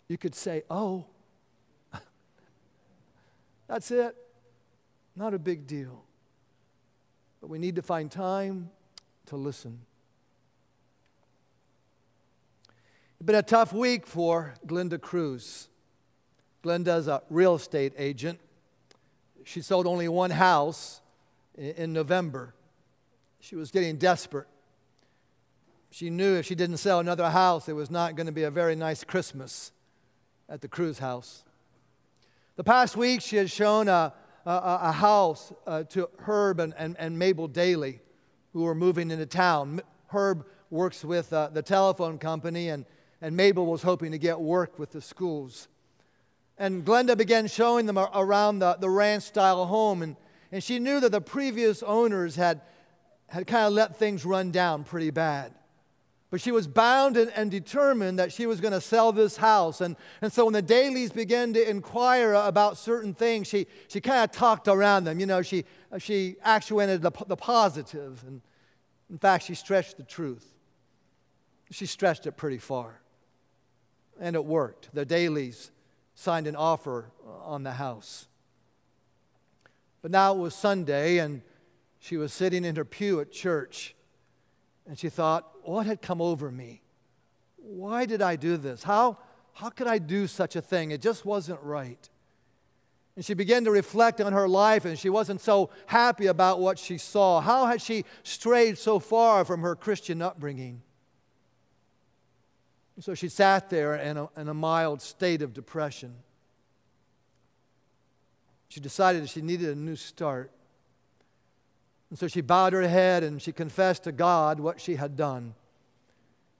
You 0.09 0.17
could 0.17 0.35
say, 0.35 0.63
Oh. 0.69 1.05
That's 3.67 3.89
it. 3.89 4.17
Not 5.15 5.33
a 5.33 5.39
big 5.39 5.65
deal. 5.65 6.03
But 7.41 7.49
we 7.49 7.57
need 7.57 7.75
to 7.75 7.81
find 7.81 8.11
time 8.11 8.69
to 9.25 9.35
listen. 9.35 9.79
It's 13.19 13.25
been 13.25 13.35
a 13.35 13.43
tough 13.43 13.73
week 13.73 14.05
for 14.05 14.53
Glenda 14.65 15.01
Cruz. 15.01 15.67
Glenda's 16.63 17.07
a 17.07 17.23
real 17.29 17.55
estate 17.55 17.93
agent. 17.97 18.39
She 19.43 19.61
sold 19.61 19.87
only 19.87 20.07
one 20.07 20.31
house 20.31 21.01
in 21.57 21.93
November. 21.93 22.53
She 23.39 23.55
was 23.55 23.71
getting 23.71 23.97
desperate. 23.97 24.47
She 25.89 26.09
knew 26.09 26.35
if 26.35 26.45
she 26.45 26.55
didn't 26.55 26.77
sell 26.77 26.99
another 26.99 27.29
house, 27.29 27.67
it 27.67 27.73
was 27.73 27.91
not 27.91 28.15
going 28.15 28.27
to 28.27 28.31
be 28.31 28.43
a 28.43 28.51
very 28.51 28.75
nice 28.75 29.03
Christmas 29.03 29.71
at 30.47 30.61
the 30.61 30.67
Cruz 30.67 30.99
house. 30.99 31.43
The 32.55 32.63
past 32.63 32.95
week, 32.95 33.21
she 33.21 33.37
has 33.37 33.51
shown 33.51 33.87
a, 33.87 34.13
a, 34.45 34.91
house 34.91 35.53
uh, 35.67 35.83
to 35.83 36.09
Herb 36.19 36.59
and, 36.59 36.73
and, 36.77 36.95
and 36.97 37.17
Mabel 37.17 37.47
Daly, 37.47 37.99
who 38.53 38.63
were 38.63 38.75
moving 38.75 39.11
into 39.11 39.25
town. 39.25 39.81
Herb 40.07 40.45
works 40.69 41.03
with 41.03 41.31
uh, 41.31 41.49
the 41.49 41.61
telephone 41.61 42.17
company, 42.17 42.69
and 42.69 42.85
and 43.21 43.37
Mabel 43.37 43.67
was 43.67 43.83
hoping 43.83 44.11
to 44.11 44.17
get 44.17 44.39
work 44.39 44.79
with 44.79 44.91
the 44.91 45.01
schools. 45.01 45.67
And 46.57 46.83
Glenda 46.83 47.15
began 47.15 47.47
showing 47.47 47.85
them 47.85 47.97
around 47.97 48.59
the, 48.59 48.75
the 48.79 48.89
ranch 48.89 49.23
style 49.23 49.65
home, 49.65 50.01
and, 50.01 50.15
and 50.51 50.63
she 50.63 50.79
knew 50.79 50.99
that 50.99 51.11
the 51.11 51.21
previous 51.21 51.83
owners 51.83 52.35
had, 52.35 52.61
had 53.27 53.47
kind 53.47 53.67
of 53.67 53.73
let 53.73 53.95
things 53.95 54.25
run 54.25 54.51
down 54.51 54.83
pretty 54.83 55.11
bad. 55.11 55.53
But 56.31 56.41
she 56.41 56.51
was 56.51 56.65
bound 56.65 57.17
and, 57.17 57.31
and 57.35 57.51
determined 57.51 58.17
that 58.17 58.31
she 58.31 58.47
was 58.47 58.59
going 58.59 58.73
to 58.73 58.81
sell 58.81 59.11
this 59.11 59.37
house. 59.37 59.81
And, 59.81 59.95
and 60.21 60.33
so 60.33 60.45
when 60.45 60.53
the 60.53 60.63
Dalys 60.63 61.13
began 61.13 61.53
to 61.53 61.69
inquire 61.69 62.33
about 62.33 62.77
certain 62.77 63.13
things, 63.13 63.47
she, 63.47 63.67
she 63.87 64.01
kind 64.01 64.23
of 64.23 64.31
talked 64.31 64.67
around 64.67 65.03
them. 65.03 65.19
You 65.19 65.27
know, 65.27 65.43
she, 65.43 65.65
she 65.99 66.37
actuated 66.41 67.03
the, 67.03 67.11
the 67.27 67.35
positive, 67.35 68.23
And 68.25 68.41
in 69.09 69.19
fact, 69.19 69.43
she 69.43 69.53
stretched 69.53 69.97
the 69.97 70.03
truth. 70.03 70.47
She 71.69 71.85
stretched 71.85 72.25
it 72.25 72.37
pretty 72.37 72.57
far 72.57 73.01
and 74.21 74.35
it 74.35 74.45
worked. 74.45 74.89
The 74.93 75.05
Dalys 75.05 75.71
signed 76.15 76.47
an 76.47 76.55
offer 76.55 77.11
on 77.43 77.63
the 77.63 77.71
house. 77.71 78.27
But 80.01 80.11
now 80.11 80.33
it 80.33 80.37
was 80.37 80.55
Sunday, 80.55 81.17
and 81.17 81.41
she 81.99 82.17
was 82.17 82.31
sitting 82.31 82.63
in 82.63 82.75
her 82.75 82.85
pew 82.85 83.19
at 83.19 83.31
church, 83.31 83.95
and 84.87 84.97
she 84.97 85.09
thought, 85.09 85.49
What 85.63 85.85
had 85.85 86.01
come 86.01 86.21
over 86.21 86.51
me? 86.51 86.81
Why 87.57 88.05
did 88.05 88.21
I 88.21 88.35
do 88.35 88.57
this? 88.57 88.83
How, 88.83 89.17
how 89.53 89.69
could 89.69 89.87
I 89.87 89.97
do 89.97 90.27
such 90.27 90.55
a 90.55 90.61
thing? 90.61 90.91
It 90.91 91.01
just 91.01 91.25
wasn't 91.25 91.61
right. 91.61 92.09
And 93.15 93.25
she 93.25 93.33
began 93.33 93.65
to 93.65 93.71
reflect 93.71 94.21
on 94.21 94.33
her 94.33 94.47
life, 94.47 94.85
and 94.85 94.97
she 94.97 95.09
wasn't 95.09 95.41
so 95.41 95.69
happy 95.85 96.27
about 96.27 96.59
what 96.59 96.79
she 96.79 96.97
saw. 96.97 97.41
How 97.41 97.65
had 97.65 97.81
she 97.81 98.05
strayed 98.23 98.77
so 98.77 98.99
far 98.99 99.43
from 99.45 99.61
her 99.61 99.75
Christian 99.75 100.21
upbringing? 100.21 100.81
so 102.99 103.15
she 103.15 103.29
sat 103.29 103.69
there 103.69 103.95
in 103.95 104.15
a, 104.15 104.29
in 104.37 104.47
a 104.47 104.53
mild 104.53 105.01
state 105.01 105.41
of 105.41 105.53
depression. 105.53 106.13
She 108.69 108.79
decided 108.79 109.27
she 109.27 109.41
needed 109.41 109.69
a 109.69 109.75
new 109.75 109.95
start. 109.95 110.51
And 112.11 112.19
so 112.19 112.27
she 112.27 112.41
bowed 112.41 112.73
her 112.73 112.87
head 112.87 113.23
and 113.23 113.41
she 113.41 113.53
confessed 113.53 114.03
to 114.03 114.11
God 114.11 114.59
what 114.59 114.81
she 114.81 114.95
had 114.95 115.15
done. 115.15 115.55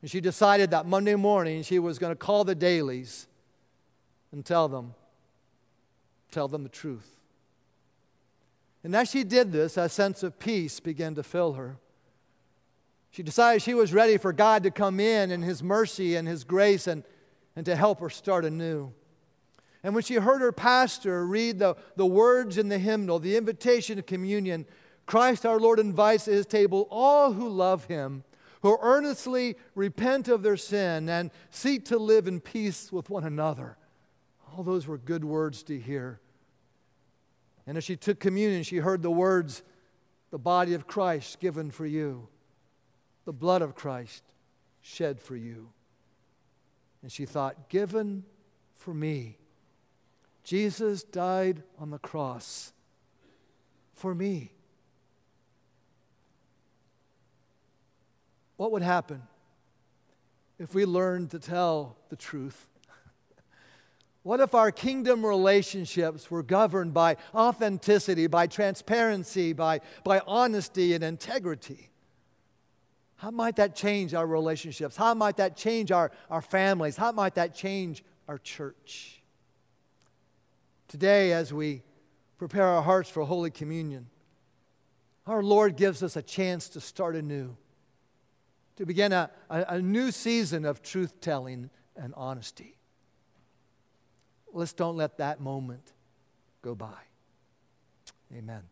And 0.02 0.10
she 0.10 0.22
decided 0.22 0.72
that 0.72 0.86
Monday 0.86 1.16
morning 1.16 1.62
she 1.62 1.78
was 1.78 2.00
going 2.00 2.12
to 2.12 2.16
call 2.16 2.46
the 2.46 2.56
Dalys 2.56 3.28
and 4.32 4.46
tell 4.46 4.70
them, 4.70 4.96
tell 6.32 6.48
them 6.48 6.64
the 6.64 6.70
truth. 6.70 7.18
And 8.82 8.96
as 8.96 9.12
she 9.12 9.26
did 9.26 9.52
this, 9.52 9.76
a 9.76 9.90
sense 9.90 10.24
of 10.24 10.40
peace 10.40 10.80
began 10.80 11.16
to 11.16 11.22
fill 11.22 11.54
her. 11.54 11.76
She 13.12 13.22
decided 13.22 13.62
she 13.62 13.74
was 13.74 13.94
ready 13.94 14.18
for 14.18 14.32
God 14.32 14.64
to 14.64 14.72
come 14.72 15.02
in 15.02 15.32
and 15.32 15.44
His 15.44 15.62
mercy 15.62 16.16
and 16.16 16.30
His 16.30 16.46
grace 16.46 16.88
and, 16.88 17.04
and 17.58 17.66
to 17.66 17.76
help 17.76 18.00
her 18.00 18.10
start 18.10 18.46
anew. 18.46 18.94
And 19.84 19.94
when 19.94 20.04
she 20.04 20.16
heard 20.16 20.42
her 20.42 20.54
pastor 20.54 21.26
read 21.26 21.60
the, 21.60 21.76
the 21.98 22.06
words 22.06 22.58
in 22.58 22.70
the 22.70 22.80
hymnal, 22.80 23.20
the 23.20 23.36
invitation 23.36 23.98
to 23.98 24.02
communion, 24.02 24.66
Christ 25.12 25.46
our 25.46 25.60
Lord 25.60 25.78
invites 25.78 26.30
at 26.30 26.36
His 26.36 26.46
table 26.46 26.88
all 26.90 27.34
who 27.34 27.50
love 27.50 27.84
Him, 27.84 28.24
who 28.62 28.78
earnestly 28.82 29.58
repent 29.76 30.30
of 30.30 30.42
their 30.42 30.56
sin 30.56 31.10
and 31.10 31.32
seek 31.50 31.84
to 31.88 31.98
live 31.98 32.28
in 32.28 32.40
peace 32.40 32.94
with 32.94 33.10
one 33.10 33.26
another. 33.26 33.76
All 34.56 34.64
those 34.64 34.88
were 34.88 34.98
good 34.98 35.26
words 35.26 35.64
to 35.64 35.78
hear. 35.78 36.22
And 37.68 37.78
as 37.78 37.84
she 37.84 37.98
took 37.98 38.22
communion, 38.22 38.64
she 38.64 38.78
heard 38.78 39.02
the 39.02 39.12
words, 39.12 39.64
the 40.30 40.40
body 40.40 40.76
of 40.76 40.88
Christ 40.88 41.42
given 41.42 41.72
for 41.72 41.86
you 41.86 42.30
the 43.26 43.34
blood 43.34 43.62
of 43.62 43.76
Christ 43.76 44.24
shed 44.80 45.20
for 45.20 45.36
you. 45.36 45.72
And 47.02 47.12
she 47.12 47.26
thought, 47.26 47.68
given 47.68 48.24
for 48.76 48.94
me. 48.94 49.40
Jesus 50.46 51.04
died 51.04 51.64
on 51.78 51.90
the 51.90 52.00
cross 52.00 52.72
for 53.94 54.16
me. 54.16 54.54
What 58.62 58.74
would 58.74 58.84
happen 58.84 59.24
if 60.60 60.76
we 60.76 60.86
learned 60.86 61.32
to 61.32 61.40
tell 61.40 61.98
the 62.10 62.16
truth? 62.16 62.68
What 64.22 64.40
if 64.40 64.54
our 64.54 64.72
kingdom 64.72 65.26
relationships 65.26 66.30
were 66.30 66.44
governed 66.44 66.94
by 66.94 67.18
authenticity, 67.34 68.28
by 68.28 68.46
transparency, 68.46 69.52
by, 69.52 69.82
by 70.04 70.22
honesty 70.28 70.94
and 70.94 71.04
integrity? 71.04 71.90
How 73.16 73.32
might 73.32 73.56
that 73.56 73.76
change 73.76 74.14
our 74.14 74.28
relationships? 74.28 74.96
How 74.96 75.16
might 75.16 75.38
that 75.38 75.58
change 75.58 75.92
our, 75.92 76.12
our 76.30 76.44
families? 76.44 76.96
How 76.96 77.12
might 77.12 77.34
that 77.34 77.56
change 77.56 78.04
our 78.28 78.38
church? 78.38 79.24
Today, 80.88 81.34
as 81.34 81.52
we 81.52 81.82
prepare 82.38 82.68
our 82.68 82.84
hearts 82.84 83.10
for 83.10 83.26
Holy 83.26 83.50
Communion, 83.50 84.06
our 85.26 85.42
Lord 85.42 85.78
gives 85.78 86.04
us 86.04 86.16
a 86.16 86.22
chance 86.22 86.70
to 86.70 86.80
start 86.80 87.16
anew, 87.16 87.58
to 88.78 88.86
begin 88.86 89.12
a, 89.12 89.30
a, 89.50 89.66
a 89.70 89.82
new 89.82 90.12
season 90.12 90.66
of 90.66 90.82
truth 90.82 91.20
telling 91.22 91.70
and 91.96 92.14
honesty. 92.16 92.78
Let's 94.54 94.74
don't 94.74 94.98
let 94.98 95.18
that 95.18 95.40
moment 95.40 95.94
go 96.62 96.76
by. 96.76 96.98
Amen. 98.36 98.64